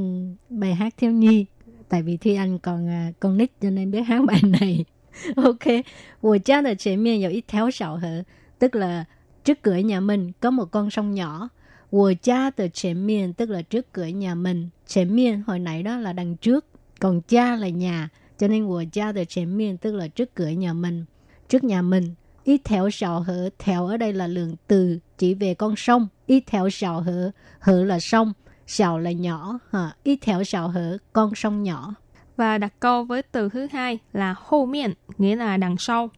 [0.50, 1.46] bài hát theo nhi
[1.90, 4.86] tại vì Thi Anh còn à, con nít cho nên biết hát bài này.
[5.36, 5.84] ok,
[6.22, 8.24] của cha là trẻ miên có một theo sào hở,
[8.60, 9.06] tức là
[9.44, 11.50] trước cửa nhà mình có một con sông nhỏ.
[11.92, 14.70] Của cha từ trẻ miên tức là trước cửa nhà mình.
[14.88, 16.66] Trẻ miên hồi nãy đó là đằng trước,
[17.00, 18.10] còn cha là nhà.
[18.38, 21.06] Cho nên của cha từ trẻ miên tức là trước cửa nhà mình.
[21.50, 25.54] Trước nhà mình, ít theo sào hở, theo ở đây là lượng từ chỉ về
[25.54, 26.08] con sông.
[26.26, 28.34] Ít theo sào hở, hở là sông.
[28.67, 29.59] Sào là nhỏ.
[29.71, 29.97] Ha.
[30.03, 30.99] Ý theo sào hở.
[31.13, 31.95] Con sông nhỏ.
[32.37, 36.11] Và đặt câu với từ thứ hai là hậu miệng, nghĩa là đằng sau.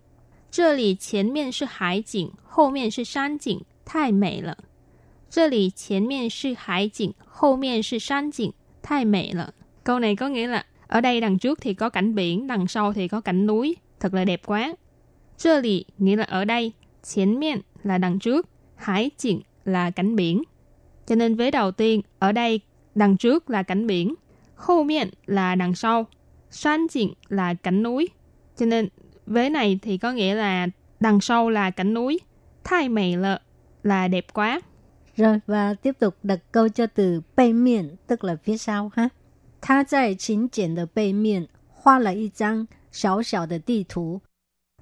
[0.51, 4.57] 这里前面是海景，后面是山景，太美了。
[5.31, 9.55] 这里前面是海景，后面是山景，太美了。
[9.83, 13.09] Câu này có nghĩa là ở đây đằng trước thì có cảnh biển, đằng sau thì
[13.09, 14.75] có cảnh núi, thật là đẹp quá.
[15.39, 16.73] 这里 nghĩa là ở đây,
[17.03, 20.43] 前面 là đằng trước, hải景 là cảnh biển.
[21.07, 22.61] Cho nên vế đầu tiên, ở đây
[22.95, 24.15] đằng trước là cảnh biển,
[24.55, 26.07] hậu miệng là đằng sau,
[26.51, 28.09] san景 là cảnh núi.
[28.57, 28.89] Cho nên
[29.27, 30.69] Vế này thì có nghĩa là
[31.01, 32.21] đằng sau là cảnh núi.
[32.65, 33.41] Thái mì lợ
[33.83, 34.61] là đẹp quá.
[35.17, 39.09] Rồi và tiếp tục đặt câu cho từ 背面 tức là phía sau ha.
[39.61, 44.21] 他在请柬的背面画了一张小小的地图。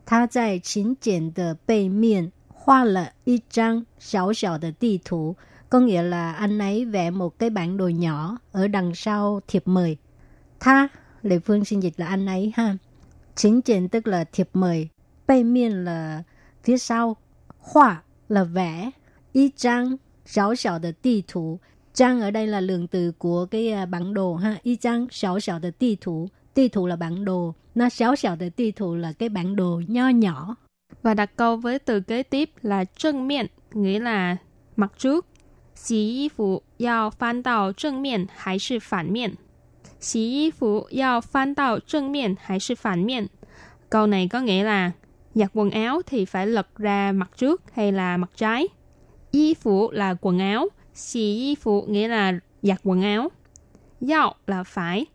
[0.07, 5.37] 他在请柬的背面画了一张小小的地图.
[5.76, 9.64] Có nghĩa là anh ấy vẽ một cái bản đồ nhỏ ở đằng sau thiệp
[9.66, 9.98] mời.
[10.60, 10.88] Tha,
[11.22, 12.78] Lệ Phương xin dịch là anh ấy ha.
[13.36, 14.90] Chính trên tức là thiệp mời.
[15.28, 16.24] Bày miên là
[16.64, 17.16] phía sau.
[17.60, 18.92] Họa là vẽ.
[19.34, 21.60] Y trang, xảo xảo de tì thủ.
[21.94, 24.58] Trang ở đây là lượng từ của cái à, bản đồ ha.
[24.64, 26.30] Y trang, xảo xảo de tì thủ.
[26.54, 27.54] Tì thủ là bản đồ.
[27.76, 30.56] Nó xảo xảo de tì thủ là cái bản đồ nho nhỏ.
[31.02, 34.38] Và đặt câu với từ kế tiếp là chân miệng, nghĩa là
[34.76, 35.26] mặt trước.
[35.75, 39.37] 洗衣服要翻到正面还是反面？
[39.99, 43.29] 洗衣服要翻到正面还是反面？
[43.89, 44.93] Câu này có nghĩa là
[45.35, 48.69] giặt quần áo thì phải lật ra mặt trước hay là mặt trái.
[49.31, 53.31] Y phụ là quần áo, xì y phụ nghĩa là giặt quần áo.
[54.09, 55.07] Yao là phải,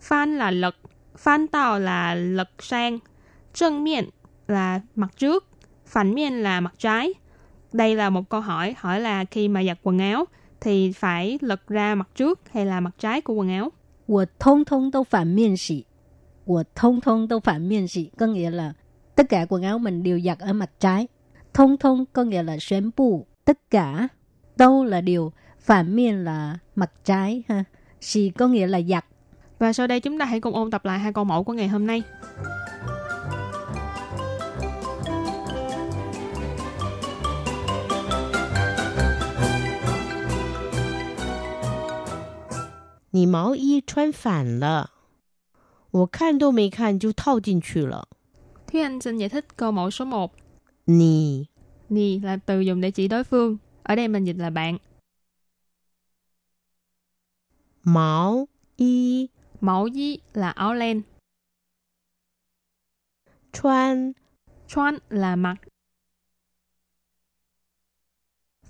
[0.00, 0.76] phan là lật,
[1.16, 2.98] phan tao là lật sang,
[3.52, 4.08] chân miệng
[4.48, 5.44] là mặt trước,
[5.86, 7.14] phản miệng là mặt trái.
[7.72, 10.24] Đây là một câu hỏi, hỏi là khi mà giặt quần áo
[10.60, 13.70] thì phải lật ra mặt trước hay là mặt trái của quần áo.
[14.06, 15.86] 我通通都反面洗，
[16.44, 18.72] 我通通都反面洗，có nghĩa là
[19.14, 21.08] tất cả quần áo mình đều giặt ở mặt trái.
[21.54, 24.08] Thông thông có nghĩa là宣布tất cả,
[24.56, 27.64] đâu là điều, phản miên là mặt trái ha.
[28.00, 29.04] Xì có nghĩa là giặt.
[29.58, 31.68] Và sau đây chúng ta hãy cùng ôn tập lại hai câu mẫu của ngày
[31.68, 32.02] hôm nay.
[43.10, 44.90] 你毛衣穿反了，
[45.90, 48.08] 我看都没看就套进去了。
[48.66, 50.32] Thúy Anh xin giải thích câu mẫu số 1.
[50.86, 51.46] 你
[51.88, 53.58] Nì là từ dùng để chỉ đối phương.
[53.82, 54.78] Ở đây mình dịch là bạn.
[57.82, 61.02] 毛衣 Mẫu y là áo len.
[63.52, 64.12] 穿
[64.68, 65.56] Chuan là mặt.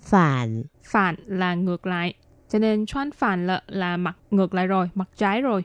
[0.01, 2.13] 反 Phản là ngược lại.
[2.49, 5.63] Cho nên chuan phản là, là mặt ngược lại rồi, mặt trái rồi.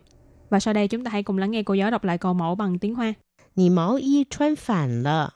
[0.51, 2.55] Và sau đây chúng ta hãy cùng lắng nghe cô giáo đọc lại câu mẫu
[2.55, 3.15] bằng tiếng Hoa.
[3.55, 5.35] 你毛衣穿反了，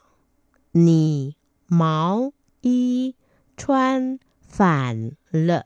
[0.71, 1.35] 你
[1.67, 3.15] 毛衣
[3.57, 5.65] 穿反了。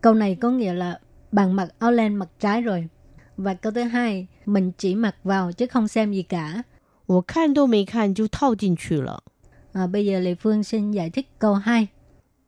[0.00, 1.00] Câu này có nghĩa là
[1.32, 2.88] bạn mặc áo len mặt trái rồi.
[3.36, 6.64] Và câu thứ hai, mình chỉ mặc vào chứ không xem gì cả.
[7.06, 9.22] 我看都没看就套进去了。
[9.72, 11.88] À, bây giờ Lê Phương xin giải thích câu 2.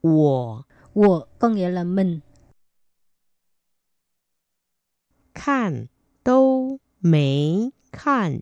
[0.02, 2.20] 我 Wo có nghĩa là mình.
[5.46, 5.88] 看
[6.22, 8.40] 都没看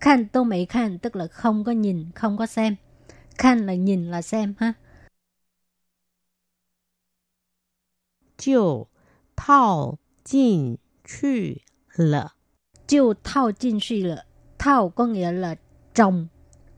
[0.00, 2.76] Khan tô mấy khan tức là không có nhìn, không có xem.
[3.38, 4.74] Khan là nhìn là xem ha.
[8.40, 8.88] 就
[9.36, 11.62] 套进去
[11.96, 12.32] 了。
[12.86, 14.24] Chiêu thao chinh suy là
[14.58, 15.54] thao có nghĩa là
[15.94, 16.26] trồng.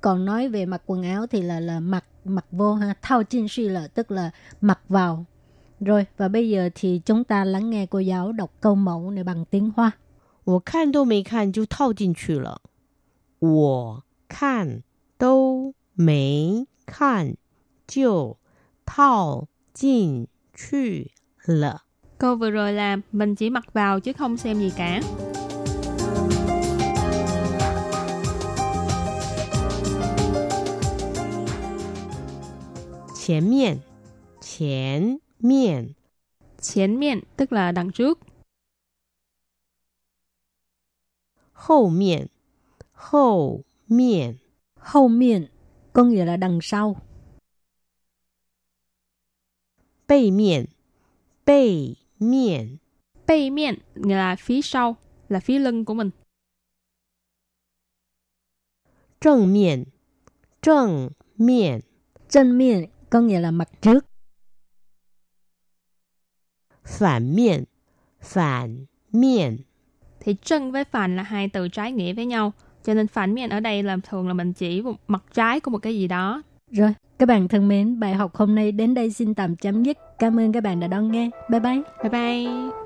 [0.01, 2.95] Còn nói về mặc quần áo thì là là mặc mặc vô ha.
[3.03, 5.25] Thao chinh suy là tức là mặc vào.
[5.81, 9.25] Rồi và bây giờ thì chúng ta lắng nghe cô giáo đọc câu mẫu này
[9.25, 9.93] bằng tiếng Hoa.
[10.45, 12.61] 我看都没看就套进去了。
[13.39, 14.83] 我看
[15.19, 17.37] 都没看
[17.87, 18.39] 就
[18.85, 21.13] 套进去
[21.47, 21.83] 了。
[22.19, 25.01] Câu vừa rồi là mình chỉ mặc vào chứ không xem gì cả.
[33.15, 33.79] 前面，
[34.41, 35.95] 前 面，
[36.59, 38.19] 前面tức là đằng trước.
[41.53, 42.29] 后面，
[42.93, 44.39] 后面，
[44.77, 45.47] Hậu miệng
[45.93, 46.97] có nghĩa là đằng sau.
[50.07, 50.67] 背面，
[51.45, 52.79] 背面，
[53.27, 54.97] 背miệng nghĩa là phía sau,
[55.29, 56.11] là phía lưng của mình.
[59.21, 59.85] 正面，
[60.61, 61.81] 正面，
[62.29, 64.07] Chân miệng có nghĩa là mặt trước.
[66.87, 67.65] 反面，
[68.21, 69.57] 反面，
[70.21, 72.53] Thì chân với phản là hai từ trái nghĩa với nhau.
[72.85, 75.71] Cho nên phản miệng ở đây là thường là mình chỉ một mặt trái của
[75.71, 76.43] một cái gì đó.
[76.71, 79.99] Rồi, các bạn thân mến, bài học hôm nay đến đây xin tạm chấm dứt.
[80.19, 81.31] Cảm ơn các bạn đã đón nghe.
[81.51, 81.83] Bye bye.
[82.03, 82.86] Bye bye!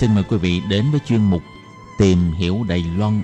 [0.00, 1.42] Xin mời quý vị đến với chuyên mục
[1.98, 3.22] Tìm hiểu Đài Loan.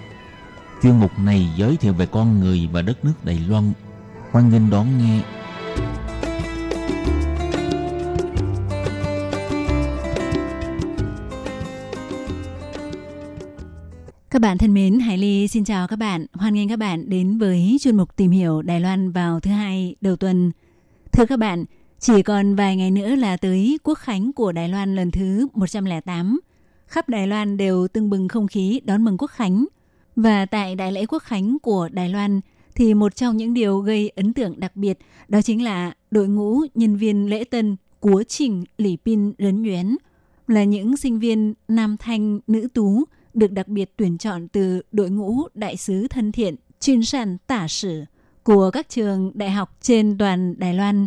[0.82, 3.72] Chuyên mục này giới thiệu về con người và đất nước Đài Loan.
[4.30, 5.20] Hoan nghênh đón nghe.
[14.30, 16.26] Các bạn thân mến, Hải Ly xin chào các bạn.
[16.32, 19.96] Hoan nghênh các bạn đến với chuyên mục tìm hiểu Đài Loan vào thứ hai
[20.00, 20.52] đầu tuần.
[21.12, 21.64] Thưa các bạn,
[21.98, 26.40] chỉ còn vài ngày nữa là tới quốc khánh của Đài Loan lần thứ 108.
[26.86, 29.66] Khắp Đài Loan đều tưng bừng không khí đón mừng quốc khánh.
[30.16, 32.40] Và tại đại lễ quốc khánh của Đài Loan
[32.74, 36.60] thì một trong những điều gây ấn tượng đặc biệt đó chính là đội ngũ
[36.74, 39.96] nhân viên lễ tân của trình Lý Pin Rấn Nhuyễn
[40.48, 45.10] là những sinh viên nam thanh nữ tú được đặc biệt tuyển chọn từ đội
[45.10, 48.04] ngũ đại sứ thân thiện chuyên sản tả sử
[48.42, 51.06] của các trường đại học trên toàn Đài Loan.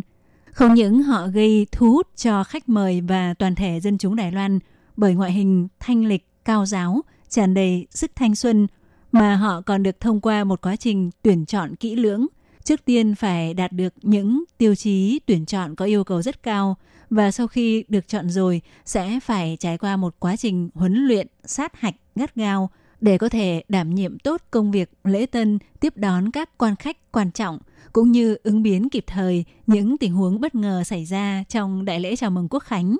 [0.52, 4.32] Không những họ gây thu hút cho khách mời và toàn thể dân chúng Đài
[4.32, 4.58] Loan
[5.00, 8.66] bởi ngoại hình thanh lịch, cao giáo, tràn đầy sức thanh xuân,
[9.12, 12.26] mà họ còn được thông qua một quá trình tuyển chọn kỹ lưỡng.
[12.64, 16.76] Trước tiên phải đạt được những tiêu chí tuyển chọn có yêu cầu rất cao
[17.10, 21.26] và sau khi được chọn rồi sẽ phải trải qua một quá trình huấn luyện
[21.44, 25.96] sát hạch gắt gao để có thể đảm nhiệm tốt công việc lễ tân tiếp
[25.96, 27.58] đón các quan khách quan trọng
[27.92, 32.00] cũng như ứng biến kịp thời những tình huống bất ngờ xảy ra trong đại
[32.00, 32.96] lễ chào mừng quốc khánh.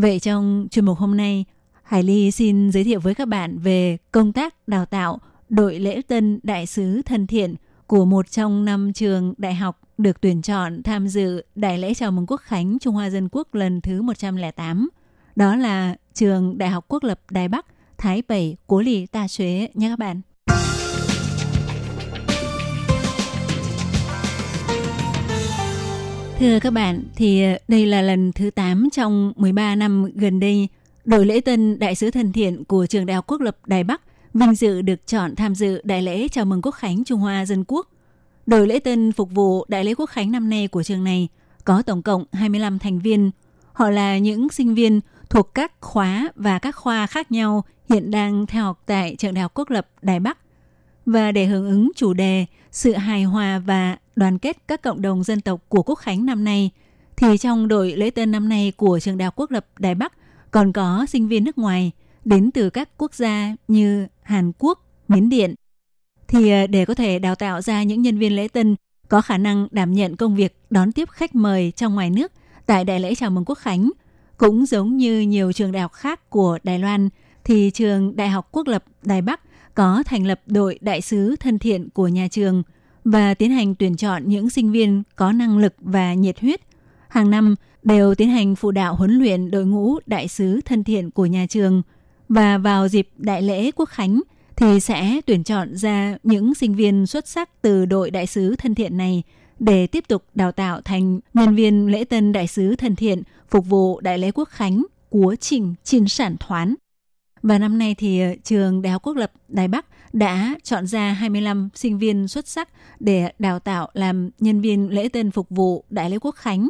[0.00, 1.44] Vậy trong chuyên mục hôm nay,
[1.82, 6.02] Hải Ly xin giới thiệu với các bạn về công tác đào tạo đội lễ
[6.08, 7.54] tân đại sứ thân thiện
[7.86, 12.10] của một trong năm trường đại học được tuyển chọn tham dự đại lễ chào
[12.10, 14.88] mừng quốc khánh Trung Hoa Dân Quốc lần thứ 108.
[15.36, 17.66] Đó là trường Đại học Quốc lập Đài Bắc,
[17.98, 20.20] Thái Bảy, Cố Lì Ta Xuế nha các bạn.
[26.38, 30.68] Thưa các bạn, thì ờ, đây là lần thứ 8 trong 13 năm gần đây,
[31.04, 34.02] đội lễ tân đại sứ thân thiện của trường Đại học Quốc lập Đài Bắc
[34.34, 37.64] vinh dự được chọn tham dự đại lễ chào mừng quốc khánh Trung Hoa Dân
[37.68, 37.88] Quốc.
[38.46, 41.28] Đội lễ tân phục vụ đại lễ quốc khánh năm nay của trường này
[41.64, 43.30] có tổng cộng 25 thành viên.
[43.72, 48.46] Họ là những sinh viên thuộc các khóa và các khoa khác nhau hiện đang
[48.46, 50.38] theo học tại trường Đại học Quốc lập Đài Bắc.
[51.06, 55.22] Và để hưởng ứng chủ đề sự hài hòa và đoàn kết các cộng đồng
[55.22, 56.70] dân tộc của Quốc Khánh năm nay,
[57.16, 60.12] thì trong đội lễ tân năm nay của trường Đại học Quốc lập Đài Bắc
[60.50, 61.92] còn có sinh viên nước ngoài
[62.24, 65.54] đến từ các quốc gia như Hàn Quốc, Miến Điện.
[66.28, 68.76] Thì ờ, để có thể đào tạo ra những nhân viên lễ tân
[69.08, 72.32] có khả năng đảm nhận công việc đón tiếp khách mời trong ngoài nước
[72.66, 73.90] tại đại lễ chào mừng quốc khánh,
[74.36, 77.08] cũng giống như nhiều trường đại học khác của Đài Loan,
[77.44, 79.40] thì trường Đại học Quốc lập Đài Bắc
[79.74, 82.62] có thành lập đội đại sứ thân thiện của nhà trường
[83.10, 86.60] và tiến hành tuyển chọn những sinh viên có năng lực và nhiệt huyết.
[87.08, 91.10] Hàng năm đều tiến hành phụ đạo huấn luyện đội ngũ đại sứ thân thiện
[91.10, 91.82] của nhà trường
[92.28, 94.20] và vào dịp đại lễ quốc khánh
[94.56, 98.74] thì sẽ tuyển chọn ra những sinh viên xuất sắc từ đội đại sứ thân
[98.74, 99.22] thiện này
[99.58, 103.66] để tiếp tục đào tạo thành nhân viên lễ tân đại sứ thân thiện phục
[103.66, 106.74] vụ đại lễ quốc khánh của trình chiên sản thoán.
[107.42, 111.12] Và năm nay thì ờ, trường Đại học Quốc lập Đài Bắc đã chọn ra
[111.12, 112.68] 25 sinh viên xuất sắc
[113.00, 116.68] để đào tạo làm nhân viên lễ tân phục vụ Đại lễ Quốc Khánh.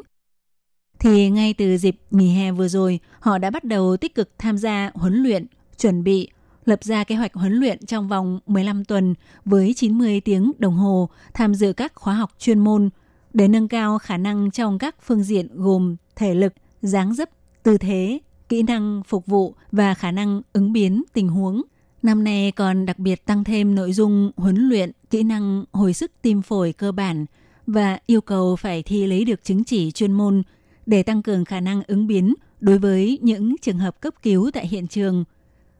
[0.98, 4.58] Thì ngay từ dịp nghỉ hè vừa rồi, họ đã bắt đầu tích cực tham
[4.58, 5.46] gia huấn luyện,
[5.78, 6.28] chuẩn bị,
[6.64, 9.14] lập ra kế hoạch huấn luyện trong vòng 15 tuần
[9.44, 12.90] với 90 tiếng đồng hồ tham dự các khóa học chuyên môn
[13.34, 17.28] để nâng cao khả năng trong các phương diện gồm thể lực, dáng dấp,
[17.62, 18.18] tư thế,
[18.48, 21.62] kỹ năng phục vụ và khả năng ứng biến tình huống.
[22.02, 26.12] Năm nay còn đặc biệt tăng thêm nội dung huấn luyện kỹ năng hồi sức
[26.22, 27.26] tim phổi cơ bản
[27.66, 30.42] và yêu cầu phải thi lấy được chứng chỉ chuyên môn
[30.86, 34.66] để tăng cường khả năng ứng biến đối với những trường hợp cấp cứu tại
[34.66, 35.24] hiện trường.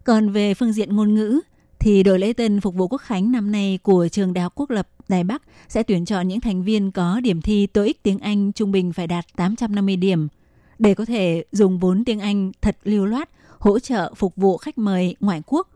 [0.04, 1.40] Còn về phương diện ngôn ngữ,
[1.78, 4.70] thì đội lễ tân phục vụ quốc khánh năm nay của trường Đại học Quốc
[4.70, 8.52] lập Đài Bắc sẽ tuyển chọn những thành viên có điểm thi TOEIC tiếng Anh
[8.52, 10.28] trung bình phải đạt 850 điểm
[10.78, 14.78] để có thể dùng vốn tiếng Anh thật lưu loát hỗ trợ phục vụ khách
[14.78, 15.68] mời ngoại quốc.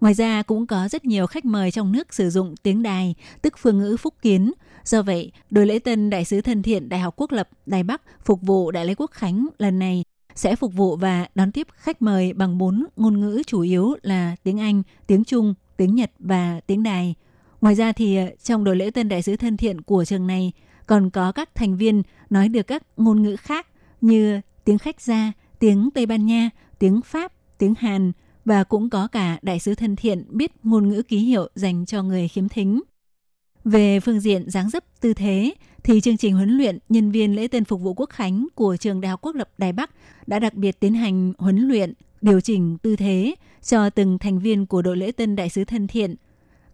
[0.00, 3.54] Ngoài ra cũng có rất nhiều khách mời trong nước sử dụng tiếng đài, tức
[3.58, 4.52] phương ngữ phúc kiến.
[4.84, 8.02] Do vậy, đội lễ tân đại sứ thân thiện Đại học Quốc lập Đài Bắc
[8.24, 12.02] phục vụ Đại lễ Quốc Khánh lần này sẽ phục vụ và đón tiếp khách
[12.02, 16.60] mời bằng bốn ngôn ngữ chủ yếu là tiếng Anh, tiếng Trung, tiếng Nhật và
[16.66, 17.14] tiếng Đài.
[17.60, 20.52] Ngoài ra thì ờ, trong đội lễ tân đại sứ thân thiện của trường này
[20.86, 23.66] còn có các thành viên nói được các ngôn ngữ khác
[24.00, 28.12] như tiếng khách gia, tiếng Tây Ban Nha, tiếng Pháp, tiếng Hàn
[28.44, 32.02] và cũng có cả đại sứ thân thiện biết ngôn ngữ ký hiệu dành cho
[32.02, 32.80] người khiếm thính.
[33.64, 37.48] Về phương diện dáng dấp tư thế, thì chương trình huấn luyện nhân viên lễ
[37.48, 39.90] tân phục vụ quốc khánh của trường Đại học Quốc lập Đài Bắc
[40.26, 44.66] đã đặc biệt tiến hành huấn luyện, điều chỉnh tư thế cho từng thành viên
[44.66, 46.14] của đội lễ tân đại sứ thân thiện.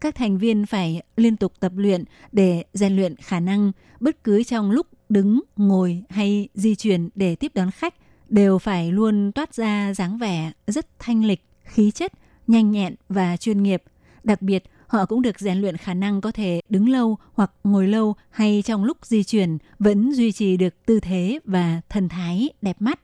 [0.01, 4.43] Các thành viên phải liên tục tập luyện để rèn luyện khả năng bất cứ
[4.43, 7.93] trong lúc đứng, ngồi hay di chuyển để tiếp đón khách
[8.29, 12.13] đều phải luôn toát ra dáng vẻ rất thanh lịch, khí chất,
[12.47, 13.83] nhanh nhẹn và chuyên nghiệp.
[14.23, 17.87] Đặc biệt, họ cũng được rèn luyện khả năng có thể đứng lâu hoặc ngồi
[17.87, 22.49] lâu hay trong lúc di chuyển vẫn duy trì được tư thế và thần thái
[22.61, 22.99] đẹp mắt.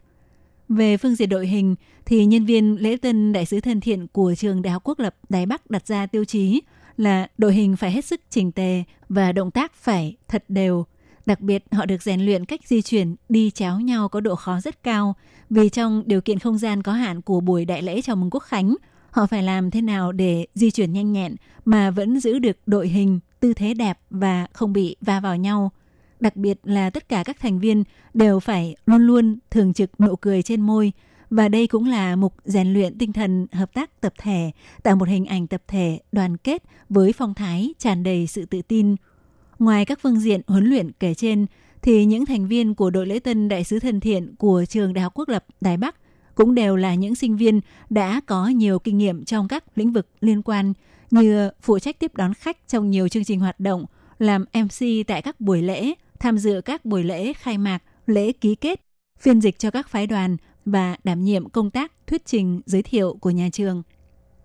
[0.70, 4.36] Về phương diện đội hình thì nhân viên lễ tân đại sứ thân thiện của
[4.38, 6.61] trường Đại học Quốc lập Đài Bắc đặt ra tiêu chí
[6.97, 10.86] là đội hình phải hết sức chỉnh tề và động tác phải thật đều.
[11.26, 14.59] Đặc biệt họ được rèn luyện cách di chuyển đi chéo nhau có độ khó
[14.59, 15.15] rất cao
[15.49, 18.43] vì trong điều kiện không gian có hạn của buổi đại lễ chào mừng quốc
[18.43, 18.76] khánh–
[19.13, 22.88] họ phải làm thế nào để di chuyển nhanh nhẹn mà vẫn giữ được đội
[22.88, 25.71] hình, tư thế đẹp và không bị va vào nhau.
[26.19, 30.15] Đặc biệt là tất cả các thành viên đều phải luôn luôn thường trực nụ
[30.15, 30.91] cười trên môi
[31.30, 34.51] và đây cũng là mục rèn luyện tinh thần hợp tác tập thể,
[34.84, 38.61] tạo một hình ảnh tập thể đoàn kết với phong thái tràn đầy sự tự
[38.61, 38.95] tin.
[39.60, 41.45] Ngoài các phương diện huấn luyện kể trên,
[41.82, 45.04] thì những thành viên của đội lễ tân đại sứ thân thiện của trường Đại
[45.04, 45.95] học Quốc lập Đài Bắc
[46.36, 50.08] cũng đều là những sinh viên đã có nhiều kinh nghiệm trong các lĩnh vực
[50.22, 50.74] liên quan
[51.12, 53.86] như phụ trách tiếp đón khách trong nhiều chương trình hoạt động,
[54.20, 58.56] làm MC tại các buổi lễ, tham dự các buổi lễ khai mạc, lễ ký
[58.56, 58.82] kết,
[59.20, 63.18] phiên dịch cho các phái đoàn và đảm nhiệm công tác thuyết trình giới thiệu
[63.22, 63.84] của nhà trường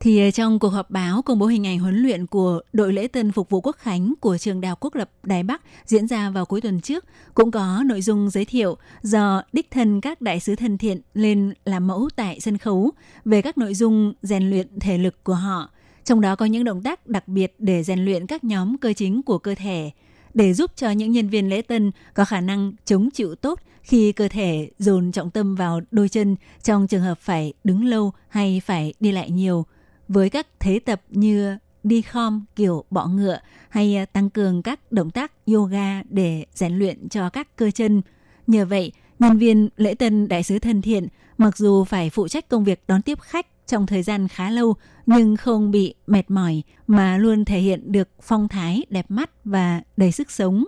[0.00, 3.08] thì ờ, trong cuộc họp báo công bố hình ảnh huấn luyện của đội lễ
[3.08, 6.30] tân phục vụ quốc khánh của trường Đại học Quốc lập Đài Bắc diễn ra
[6.30, 10.40] vào cuối tuần trước, cũng có nội dung giới thiệu do đích thân các đại
[10.40, 12.90] sứ thân thiện lên làm mẫu tại sân khấu
[13.24, 15.70] về các nội dung rèn luyện thể lực của họ.
[16.04, 19.22] Trong đó có những động tác đặc biệt để rèn luyện các nhóm cơ chính
[19.22, 19.90] của cơ thể,
[20.34, 24.12] để giúp cho những nhân viên lễ tân có khả năng chống chịu tốt khi
[24.12, 28.62] cơ thể dồn trọng tâm vào đôi chân trong trường hợp phải đứng lâu hay
[28.64, 29.66] phải đi lại nhiều–
[30.08, 33.38] với các thế tập như đi khom kiểu bọ ngựa
[33.68, 38.02] hay à, tăng cường các động tác yoga để rèn luyện cho các cơ chân.
[38.46, 42.48] Nhờ vậy, nhân viên lễ tân đại sứ thân thiện mặc dù phải phụ trách
[42.48, 44.74] công việc đón tiếp khách trong thời gian khá lâu
[45.06, 49.82] nhưng không bị mệt mỏi mà luôn thể hiện được phong thái đẹp mắt và
[49.96, 50.64] đầy sức sống.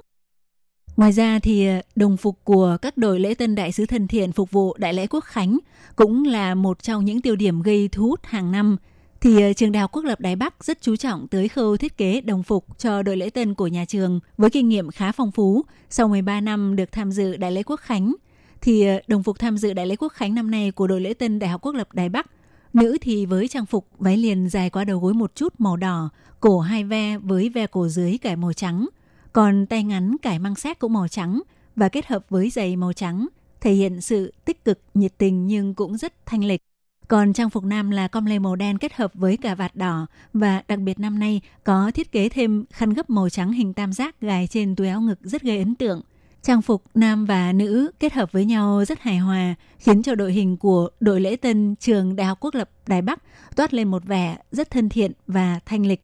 [0.97, 4.33] Ngoài ra thì à, đồng phục của các đội lễ tân đại sứ thân thiện
[4.33, 5.59] phục vụ đại lễ quốc khánh
[5.97, 8.77] cũng là một trong những tiêu điểm gây thu hút hàng năm–
[9.21, 11.97] thì ờ, trường Đại học Quốc lập Đài Bắc rất chú trọng tới khâu thiết
[11.97, 15.33] kế đồng phục cho đội lễ tân của nhà trường với kinh nghiệm khá phong
[15.33, 15.65] phú.
[15.91, 18.15] Sau 13 năm được tham dự Đại lễ Quốc khánh,
[18.61, 21.15] thì ờ, đồng phục tham dự Đại lễ Quốc khánh năm nay của đội lễ
[21.15, 22.27] tân Đại học Quốc lập Đài Bắc
[22.73, 26.09] Nữ thì với trang phục váy liền dài qua đầu gối một chút màu đỏ,
[26.41, 28.89] cổ hai ve với ve cổ dưới cải màu trắng,
[29.33, 31.41] còn tay ngắn cải mang sát cũng màu trắng
[31.77, 33.27] và kết hợp với giày màu trắng,
[33.61, 36.63] thể hiện sự tích cực, nhiệt tình nhưng cũng rất thanh lịch.
[37.11, 40.07] Còn trang phục nam là com lê màu đen kết hợp với cà vạt đỏ
[40.33, 43.93] và đặc biệt năm nay có thiết kế thêm khăn gấp màu trắng hình tam
[43.93, 46.03] giác gài trên túi áo ngực rất gây ấn tượng.
[46.43, 50.33] Trang phục nam và nữ kết hợp với nhau rất hài hòa, khiến cho đội
[50.33, 53.23] hình của đội lễ tân trường Đại học Quốc lập Đài Bắc
[53.57, 56.01] toát lên một vẻ rất thân thiện và thanh lịch.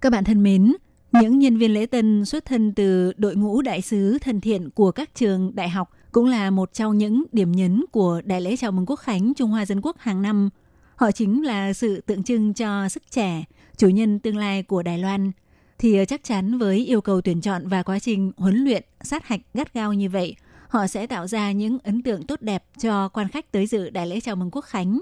[0.00, 0.72] Các bạn thân mến,
[1.12, 4.90] những nhân viên lễ tân xuất thân từ đội ngũ đại sứ thân thiện của
[4.90, 8.72] các trường đại học cũng là một trong những điểm nhấn của đại lễ chào
[8.72, 10.50] mừng quốc khánh Trung Hoa Dân Quốc hàng năm.
[10.94, 13.44] Họ chính là sự tượng trưng cho sức trẻ,
[13.76, 15.32] chủ nhân tương lai của Đài Loan.
[15.78, 19.26] Thì ờ, chắc chắn với yêu cầu tuyển chọn và quá trình huấn luyện sát
[19.26, 20.36] hạch gắt gao như vậy,
[20.68, 24.06] họ sẽ tạo ra những ấn tượng tốt đẹp cho quan khách tới dự đại
[24.06, 25.00] lễ chào mừng quốc khánh.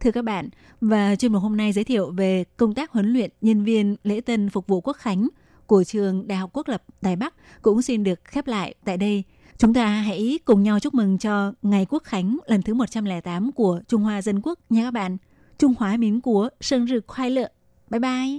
[0.00, 0.48] Thưa các bạn,
[0.80, 4.20] và chuyên mục hôm nay giới thiệu về công tác huấn luyện nhân viên lễ
[4.20, 5.28] tân phục vụ quốc khánh
[5.66, 9.24] của trường Đại học Quốc lập Đài Bắc cũng xin được khép lại tại đây.
[9.58, 13.80] Chúng ta hãy cùng nhau chúc mừng cho Ngày Quốc Khánh lần thứ 108 của
[13.88, 15.16] Trung Hoa Dân Quốc nha các bạn.
[15.58, 17.50] Trung Hoa 民 Quốc sinh nhật khoai lợ.
[17.90, 18.38] Bye bye!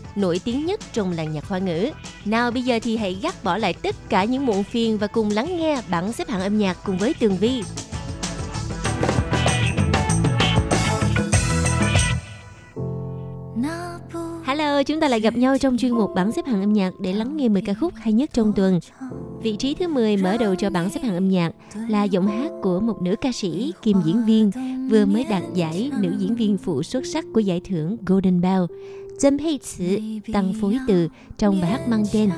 [0.15, 1.89] nổi tiếng nhất trong làng nhạc hoa ngữ.
[2.25, 5.29] Nào bây giờ thì hãy gác bỏ lại tất cả những muộn phiền và cùng
[5.29, 7.63] lắng nghe bảng xếp hạng âm nhạc cùng với Tường Vi.
[14.45, 17.13] Hello, chúng ta lại gặp nhau trong chuyên mục bảng xếp hạng âm nhạc để
[17.13, 18.79] lắng nghe 10 ca khúc hay nhất trong tuần.
[19.43, 21.51] Vị trí thứ 10 mở đầu cho bảng xếp hạng âm nhạc
[21.89, 24.51] là giọng hát của một nữ ca sĩ kiêm diễn viên
[24.89, 28.61] vừa mới đạt giải nữ diễn viên phụ xuất sắc của giải thưởng Golden Bell.
[29.20, 29.84] Dâm Hei Tzu
[30.32, 31.08] tăng phối từ
[31.38, 32.30] trong bài hát mang tên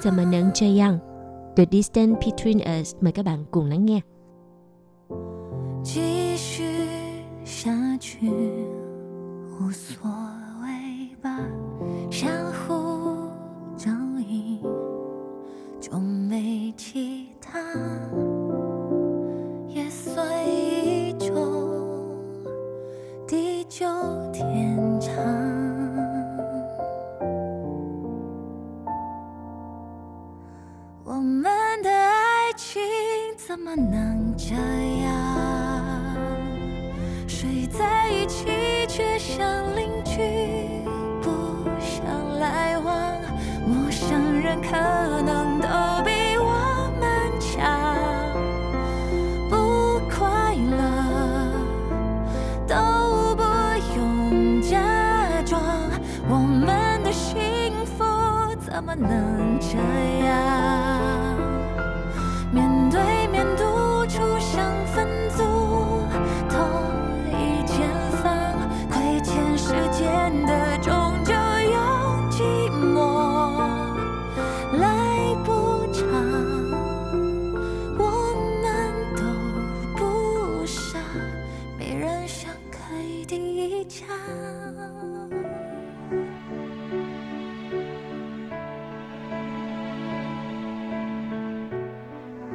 [0.00, 0.98] 怎么能这样
[1.56, 2.94] The Distance Between Us.
[3.00, 4.00] Mời các bạn cùng lắng nghe.
[5.84, 6.64] 继续
[7.44, 7.70] 下
[8.00, 8.28] 去
[9.58, 10.10] 无所
[10.62, 11.38] 谓吧，
[12.10, 12.74] 相互
[13.78, 13.90] 照
[14.28, 14.60] 应
[15.80, 17.60] 就没其他，
[19.68, 21.36] 也算一种
[23.28, 23.86] 地久
[33.51, 34.55] 怎么能这
[35.03, 36.15] 样？
[37.27, 38.45] 睡在一起
[38.87, 40.21] 却像邻居，
[41.21, 41.29] 不
[41.77, 42.05] 想
[42.39, 42.95] 来往。
[43.67, 44.71] 陌生人可
[45.23, 45.67] 能都
[46.05, 47.03] 比我们
[47.41, 47.59] 强，
[49.49, 50.79] 不快乐
[52.65, 53.43] 都不
[53.97, 54.77] 用假
[55.45, 55.61] 装。
[56.29, 58.05] 我们的幸福
[58.61, 60.20] 怎么能这样？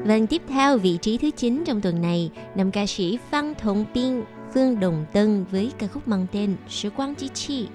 [0.06, 3.84] Vâng, tiếp theo vị trí thứ 9 trong tuần này, nam ca sĩ Phan Thông
[3.94, 4.22] Biên,
[4.54, 7.68] Phương Đồng Tân với ca khúc mang tên Sự Quang Chi Chi,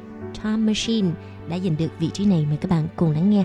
[0.43, 1.09] Time Machine
[1.49, 2.45] đã giành được vị trí này.
[2.49, 3.43] Mời các bạn cùng lắng nghe.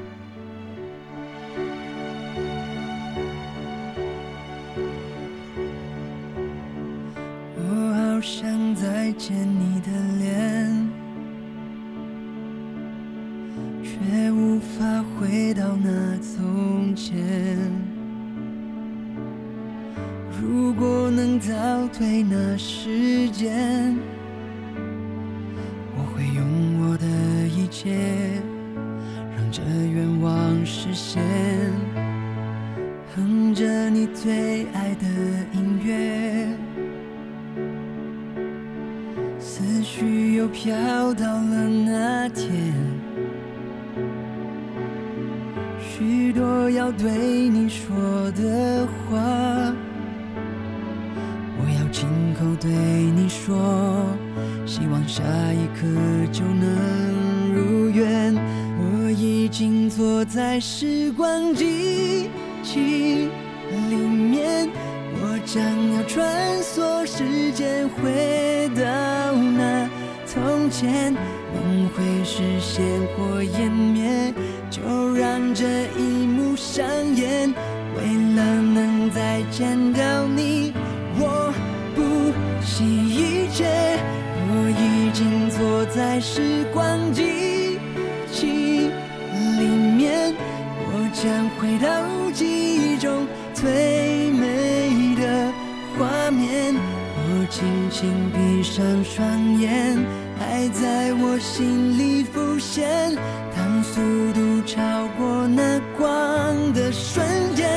[104.66, 107.68] 超过那光的瞬间，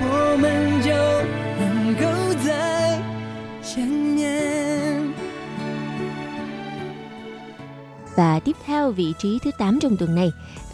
[0.00, 0.92] 我们就
[1.58, 2.04] 能够
[2.46, 3.00] 再
[3.62, 5.14] 见面。
[8.16, 10.30] Và tiếp theo vị trí thứ 8 trong tuần này,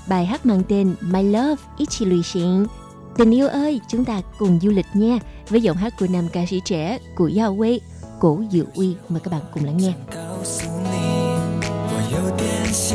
[0.09, 2.67] bài hát mang tên My Love Ichi Lùi Xịn.
[3.17, 6.47] Tình yêu ơi, chúng ta cùng du lịch nha với giọng hát của nam ca
[6.47, 7.79] sĩ trẻ của Yao Wei,
[8.21, 8.95] Cổ Diệu Uy.
[9.09, 9.93] Mời các bạn cùng lắng nghe.
[10.11, 10.89] 告诉你，
[11.63, 12.95] 我有点喜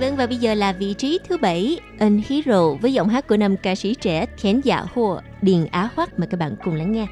[0.00, 3.36] Vâng và bây giờ là vị trí thứ bảy An Hero với giọng hát của
[3.36, 6.92] nam ca sĩ trẻ Thiến Dạ Hùa, Điền Á Hoắc mời các bạn cùng lắng
[6.92, 7.06] nghe.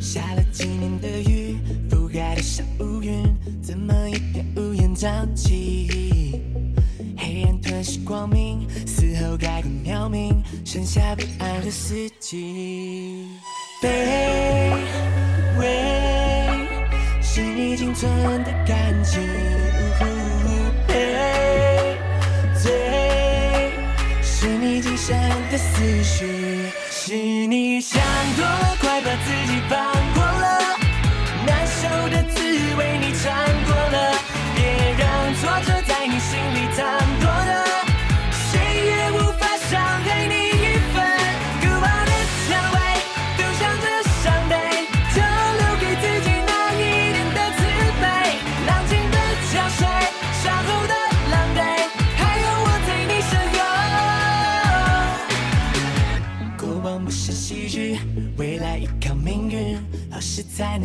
[0.00, 1.56] 下了几年的雨，
[1.88, 3.22] 覆盖的小乌云，
[3.62, 6.40] 怎么一点乌烟瘴气？
[7.16, 13.28] 黑暗吞噬光明，死后盖个渺冥，剩下不安和四季。
[13.80, 13.88] 卑
[17.57, 18.07] 你仅存
[18.43, 19.19] 的感情，
[20.85, 21.97] 悲
[22.53, 23.71] 醉
[24.21, 25.17] 是你仅剩
[25.49, 27.99] 的思绪，是你想
[28.35, 29.75] 多了，快把自己抱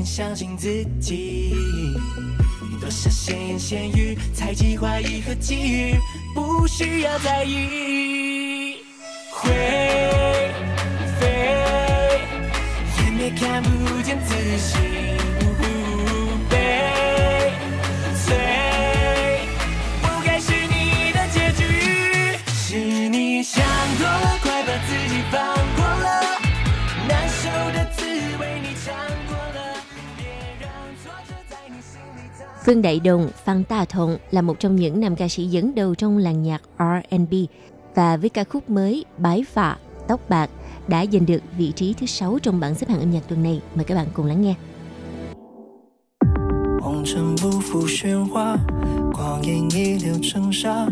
[0.05, 1.55] 相信自己？
[2.81, 5.97] 多少闲言闲语，猜忌怀疑和觊觎，
[6.35, 8.79] 不需要在意。
[9.31, 9.51] 会
[11.21, 12.21] 飞，
[12.99, 15.02] 眼也看不见自信。
[32.66, 36.18] Phương Đại Đồng, Phan Ta Thong là một trong những nam ca sĩ dẫn đầu trong
[36.18, 37.34] làng nhạc R&B
[37.96, 39.78] và với ca khúc mới Bái Phạ,
[40.08, 40.50] Tóc Bạc
[40.88, 43.62] đã giành được vị trí thứ 6 trong bảng xếp hạng âm nhạc tuần này.
[43.76, 44.56] Mời các bạn cùng lắng nghe.
[46.82, 48.56] 红尘不负喧哗，
[49.12, 50.88] 光阴一流成沙，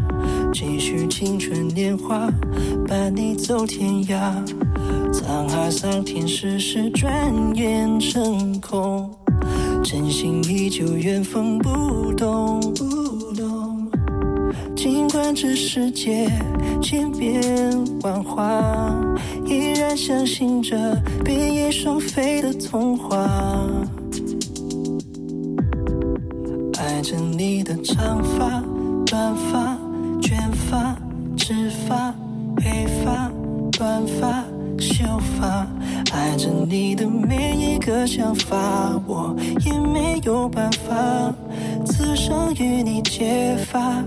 [0.54, 2.30] 继续青春年华，
[2.88, 4.34] 伴你走天涯。
[5.14, 9.10] 沧海桑田，世事转眼成空，
[9.83, 12.61] 真心依旧，缘分不动。
[12.75, 13.91] 不动。
[14.77, 16.31] 尽管这世界
[16.83, 17.43] 千变
[18.03, 18.95] 万化，
[19.47, 23.19] 依然相信着变翼双飞的童话。
[26.79, 28.63] 爱着你的长发、
[29.07, 29.77] 短发、
[30.21, 30.97] 卷发、
[31.37, 32.15] 直发、
[32.63, 33.31] 黑发、
[33.73, 34.45] 短发、
[34.79, 35.05] 秀
[35.39, 35.67] 发，
[36.13, 41.35] 爱着你的每一个想法，我也没有办法。
[41.87, 44.05] 此生与你结发，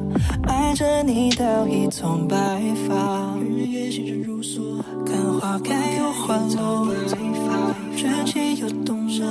[0.47, 2.35] 爱着你到一丛白
[2.87, 3.35] 发。
[3.39, 6.93] 日月星辰如梭，看花开又花落，
[7.95, 9.23] 传奇又动人。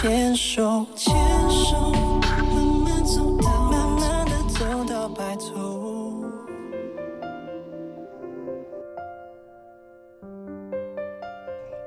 [0.00, 1.14] 牵手，牵
[1.50, 2.44] 手，慢
[2.84, 5.52] 慢走到，慢慢的走到白头。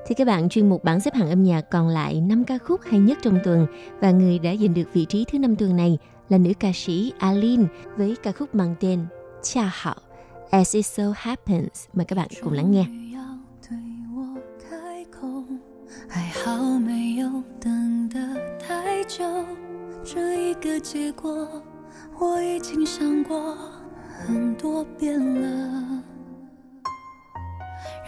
[0.08, 2.82] Thưa các bạn, chuyên mục bảng xếp hạng âm nhạc còn lại 5 ca khúc
[2.84, 3.68] hay nhất trong tuần
[4.00, 5.98] và người đã giành được vị trí thứ năm tuần này
[6.30, 7.64] là nữ ca sĩ Aline
[7.98, 9.06] với ca khúc mang tên
[9.44, 9.96] Cha Hảo
[10.50, 11.86] As It So Happens.
[11.94, 12.86] Mời các bạn cùng lắng nghe.
[16.15, 18.21] 还，好没有等得
[18.57, 19.25] 太久，
[20.05, 21.49] 这一个结果
[22.21, 23.59] 我已经想过
[24.25, 26.05] 很多遍了。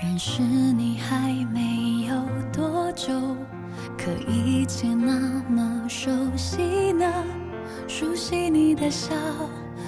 [0.01, 2.15] 认识你还没有
[2.53, 3.13] 多久，
[3.99, 7.13] 可一切那么熟悉呢？
[7.89, 9.17] 熟悉你的笑，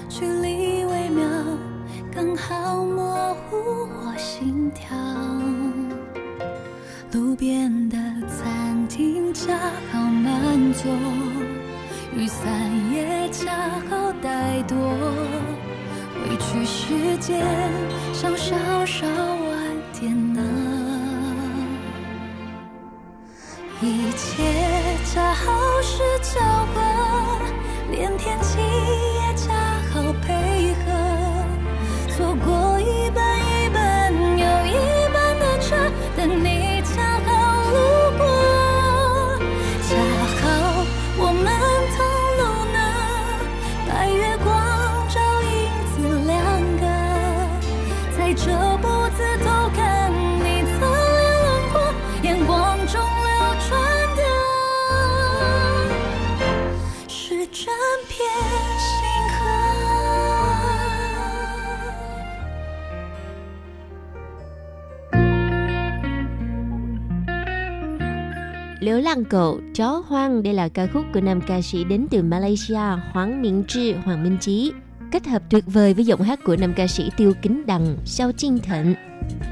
[0.09, 1.25] 距离微妙，
[2.11, 3.55] 刚好模糊
[4.03, 4.89] 我心跳。
[7.11, 7.97] 路边的
[8.27, 9.51] 餐厅恰
[9.91, 10.91] 好满座，
[12.15, 12.47] 雨伞
[12.93, 13.51] 也恰
[13.89, 17.43] 好带多，委屈时间
[18.13, 18.55] 想稍
[18.85, 20.39] 稍晚点呢。
[23.81, 24.43] 一切
[25.11, 26.39] 恰好是巧
[26.75, 26.79] 合，
[27.89, 28.59] 连天气
[68.88, 72.80] Liễu Lăng Cầu, Chó Hoang đây là ca khúc của nam ca sĩ đến từ Malaysia
[73.12, 74.72] Hoàng Minh Tri, Hoàng Minh Chí
[75.12, 78.32] kết hợp tuyệt vời với giọng hát của nam ca sĩ Tiêu Kính Đằng, Sao
[78.36, 78.94] Trinh Thịnh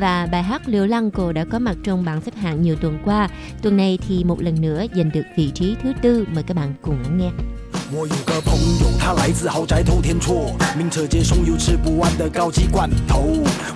[0.01, 2.99] và bài hát Liễu Lăng Cầu đã có mặt trong bảng xếp hạng nhiều tuần
[3.05, 3.29] qua.
[3.63, 6.27] Tuần này thì một lần nữa giành được vị trí thứ tư.
[6.35, 7.31] Mời các bạn cùng lắng nghe.
[7.95, 13.29] 我有个朋友，他来自豪宅透天厝，名车接送有吃不完的高级罐头。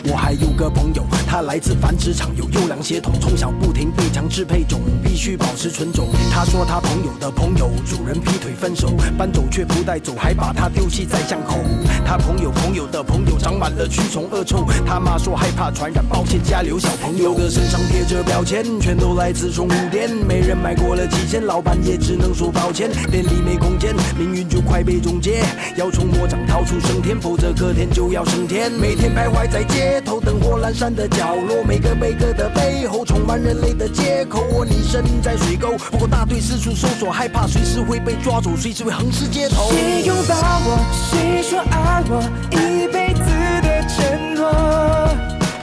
[0.09, 1.05] 我还有个朋友，
[1.42, 6.08] 来自繁殖场，有优良血统，从小不停被强制配种，必须保持纯种。
[6.32, 11.58] 他说他朋友的朋友主人劈腿分手，搬走却不带走，还把他丢弃在巷口。
[12.06, 25.44] 他朋友朋友的朋友长满了蛆虫恶臭，他妈说害怕传染，抱歉家里有小朋友的身上贴着标签，全都来自宠物店，没人买过了几千，老板也只能说抱歉，店里没空间，命运就快被终结，
[25.76, 28.72] 要从魔掌逃出升天，否则隔天就要升天。
[28.72, 34.44] 每天徘徊在街头灯火阑珊的角角落，每个每个的背后充满人类的借口。
[34.52, 39.72] 我你身在水沟，不过大队四处搜索，害怕随时会被抓走，随时会横尸街头。
[39.72, 40.78] 谁拥抱我？
[41.10, 42.22] 谁说爱我？
[42.52, 43.22] 一辈子
[43.64, 44.52] 的承诺，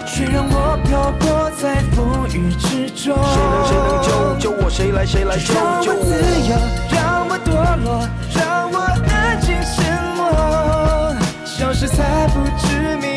[0.07, 3.15] 却让我漂泊在风雨之中。
[3.15, 4.09] 谁能谁能救
[4.39, 4.71] 救我？
[4.71, 5.53] 谁来谁来救
[5.83, 6.09] 救我自
[6.49, 6.57] 由？，
[6.97, 7.53] 让我堕
[7.85, 8.79] 落，让我
[9.11, 9.85] 安静沉
[10.17, 10.25] 默，
[11.45, 13.08] 消失在不知名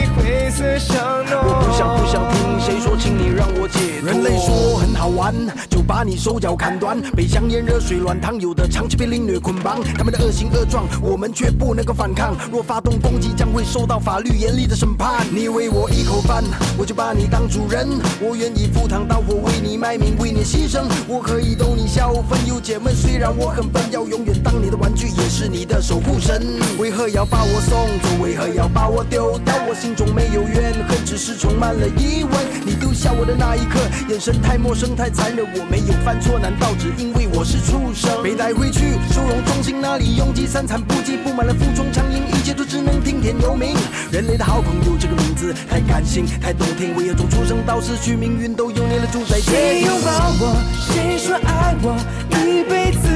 [0.53, 4.11] 我不想不想听谁说，请你让我解脱。
[4.11, 5.33] 人类说很好玩，
[5.69, 9.81] 就把你手脚砍断，被香烟、热水、软糖，有的长期被凌虐捆绑。
[9.97, 12.35] 他们的恶行恶状，我们却不能够反抗。
[12.51, 15.25] 若发动攻击，将会受到法律严厉的审判。
[15.31, 16.43] 你喂我一口饭，
[16.77, 17.87] 我就把你当主人。
[18.19, 20.83] 我愿意赴汤蹈火，为你卖命，为你牺牲。
[21.07, 22.93] 我可以逗你笑，分忧解闷。
[22.93, 26.43] 虽然我很笨，要永远当你的玩具，也是你的守护神。
[26.77, 28.21] 为何要把我送走？
[28.21, 29.55] 为何要把我丢掉？
[29.69, 32.33] 我心中没有怨恨，只是充满了疑问。
[32.65, 33.79] 你丢下我的那一刻，
[34.09, 35.45] 眼神太陌生，太残忍。
[35.55, 38.23] 我没有犯错，难道只因为我是畜生？
[38.23, 43.75] 被带回去，收容中心那里拥挤三餐不济，布满了负重苍蝇，一切都只能听天由命。
[44.11, 46.95] 人类的好朋友这个名字太感性，太动听。
[46.95, 49.39] 为何从出生到死去，命运都由你来主宰？
[49.39, 50.55] 谁拥抱我？
[50.93, 51.97] 谁说爱我？
[52.41, 53.07] 一辈子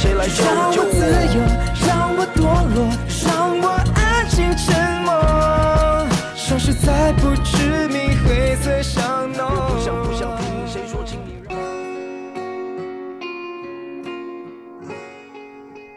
[0.00, 1.00] 谁来救让救我自
[1.36, 1.44] 由我？，
[1.86, 2.40] 让我堕
[2.74, 2.88] 落，
[3.26, 3.28] 让
[3.60, 4.72] 我安静沉
[5.04, 5.12] 默，
[6.34, 9.44] 消失在不知名灰色巷弄。
[9.46, 11.56] 我不想不想听谁说，请你让。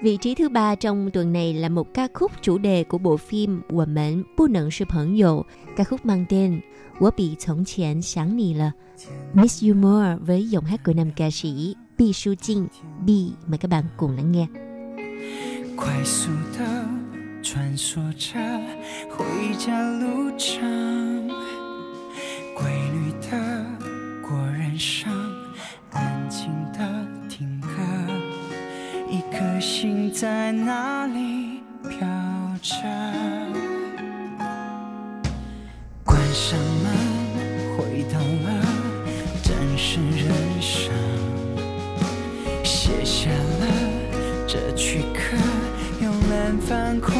[0.01, 3.17] Vị trí thứ ba trong tuần này là một ca khúc chủ đề của bộ
[3.17, 5.43] phim Wo Men Bu Neng Shi Peng You,
[5.77, 6.61] ca khúc mang tên
[6.99, 8.71] Wo Bi Cong Qian Xiang Ni Le,
[9.33, 12.66] Miss You More với giọng hát của nam ca sĩ Bi Su Jin.
[13.06, 14.46] Bi, mời các bạn cùng lắng nghe.
[15.76, 16.84] 快速的
[17.42, 18.38] 穿梭着
[19.10, 19.24] 回
[19.58, 20.62] 家路上，
[22.54, 23.66] 规律的
[24.22, 25.12] 过人生，
[25.90, 27.68] 安静的听歌，
[29.10, 31.98] 一颗心在哪里飘
[32.62, 32.82] 着？
[36.04, 38.64] 关上门，回到了
[39.42, 41.03] 真实人生。
[46.66, 47.13] 反恐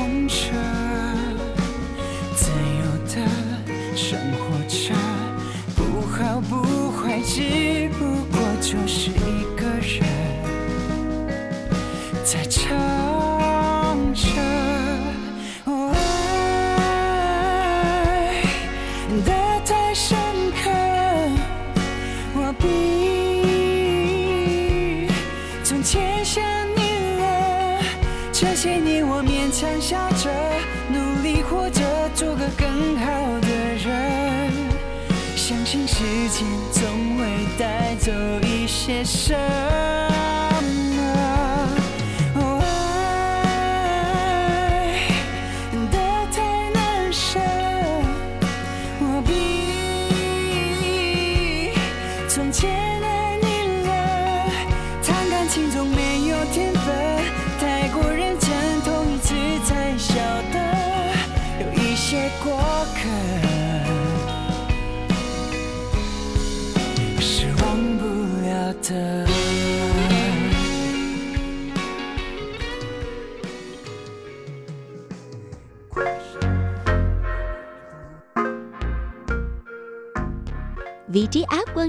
[39.04, 39.93] 一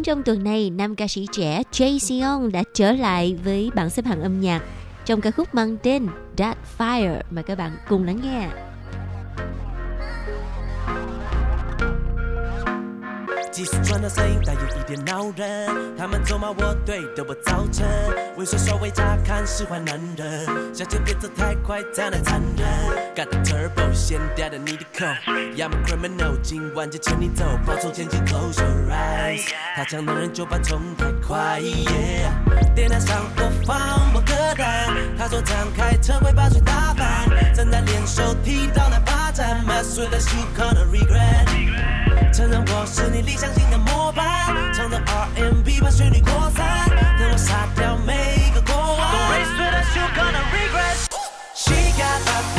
[0.06, 4.06] trong tuần này, nam ca sĩ trẻ Jay Seong đã trở lại với bảng xếp
[4.06, 4.64] hạng âm nhạc
[5.06, 8.49] trong ca khúc mang tên That Fire mà các bạn cùng lắng nghe.
[13.56, 17.88] 即使转的声音带有一点恼人，他们咒骂我对的我造成，
[18.38, 22.68] 猥琐稍微乍看是坏男人，下节别走太快，太难残忍。
[23.16, 25.06] Got the turbo，先掉掉你的口
[25.56, 29.43] ，I'm a criminal，今晚就牵你走，跑从前进，Close your eyes，
[29.74, 41.47] 他讲男人酒吧冲太快，yeah，电台上播放我歌单，他说敞开车会把水打翻，正在练手踢到那把站，Mess with us you gonna regret。
[42.34, 46.89] 承认我是你理想型的模板，唱着 R&B 把旋律扩散，
[47.20, 49.12] 等我杀掉每个过往。
[49.12, 51.08] Don't race with us, you gonna regret.
[51.54, 52.55] She got that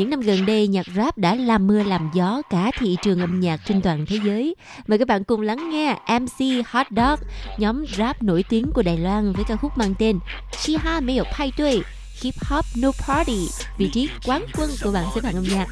[0.00, 3.40] Những năm gần đây, nhạc rap đã làm mưa làm gió cả thị trường âm
[3.40, 4.54] nhạc trên toàn thế giới.
[4.86, 7.28] Mời các bạn cùng lắng nghe MC Hot Dog,
[7.58, 10.18] nhóm rap nổi tiếng của Đài Loan với ca khúc mang tên
[10.52, 11.82] Chi Shiha Meo Pai Tui
[12.22, 13.48] Hip Hop No Party,
[13.78, 15.66] vị trí quán quân của bảng xếp hạng âm nhạc.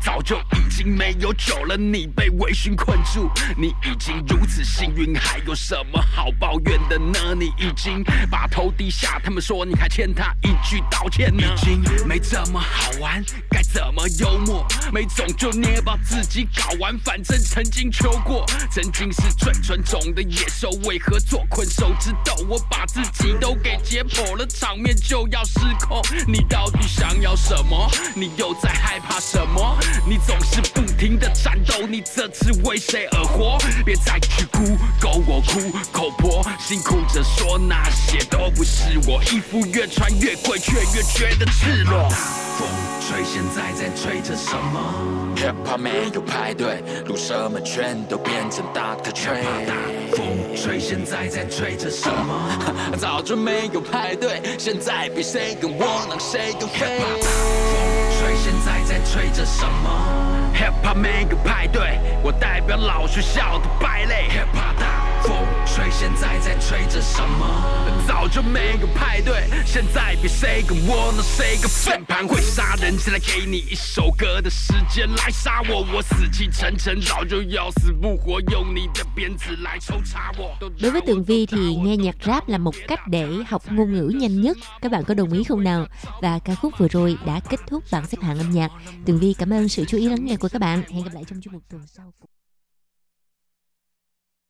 [0.00, 7.34] 早就已经没有酒了，你被微醺困住，你已经如此幸运，还有什么好抱怨的呢？
[7.38, 11.42] 你已经把头低下，他们说你还欠他一句道歉呢。
[11.42, 14.66] 已经没这么好玩，该怎么幽默？
[14.92, 22.34] 没种就捏爆自己搞完，反正曾经求过，曾经是最纯种的野兽，为何做困兽之斗？
[22.48, 26.00] 我把自己都给解剖了，场面就要失控。
[26.26, 27.90] 你到底想要什么？
[28.14, 29.78] 你又在害怕什么？
[30.06, 33.58] 你总是不停的战斗，你这次为谁而活？
[33.84, 42.08] 别再去哭，够我哭，口婆辛苦着说那些都不是我，衣服越穿越贵，却越觉得赤裸。
[42.58, 42.68] 风
[43.00, 49.12] 吹，现在在吹着什么？Hip Hop 没有派对，路蛇们全都变成 Dr.
[49.12, 49.40] Dre。
[50.50, 52.50] 风吹，现在在吹着什么？
[52.98, 56.86] 早就没有派对，现在比谁更窝囊，谁更废。
[58.18, 59.90] 吹，现在在吹着什么
[60.54, 64.28] ？Hip Hop 没有派对，我代表老学校的败类。
[64.30, 65.35] Hip Hop 大风
[65.65, 67.45] 吹，现在在吹着什么？
[68.07, 71.91] 早就没有派对，现在比谁更窝囊，谁更废。
[71.91, 80.55] 键盘会杀人，现在给你一首歌的时间来杀我，我死气沉沉，早就要死不活，用你的鞭子来抽查我。
[80.81, 84.11] Đối với Tường Vi thì nghe nhạc rap là một cách để học ngôn ngữ
[84.15, 84.57] nhanh nhất.
[84.81, 85.87] Các bạn có đồng ý không nào?
[86.21, 88.71] Và ca khúc vừa rồi đã kết thúc bảng xếp hạng âm nhạc.
[89.05, 90.83] Tường Vi cảm ơn sự chú ý lắng nghe của các bạn.
[90.89, 92.13] Hẹn gặp lại trong chương mục tuần sau.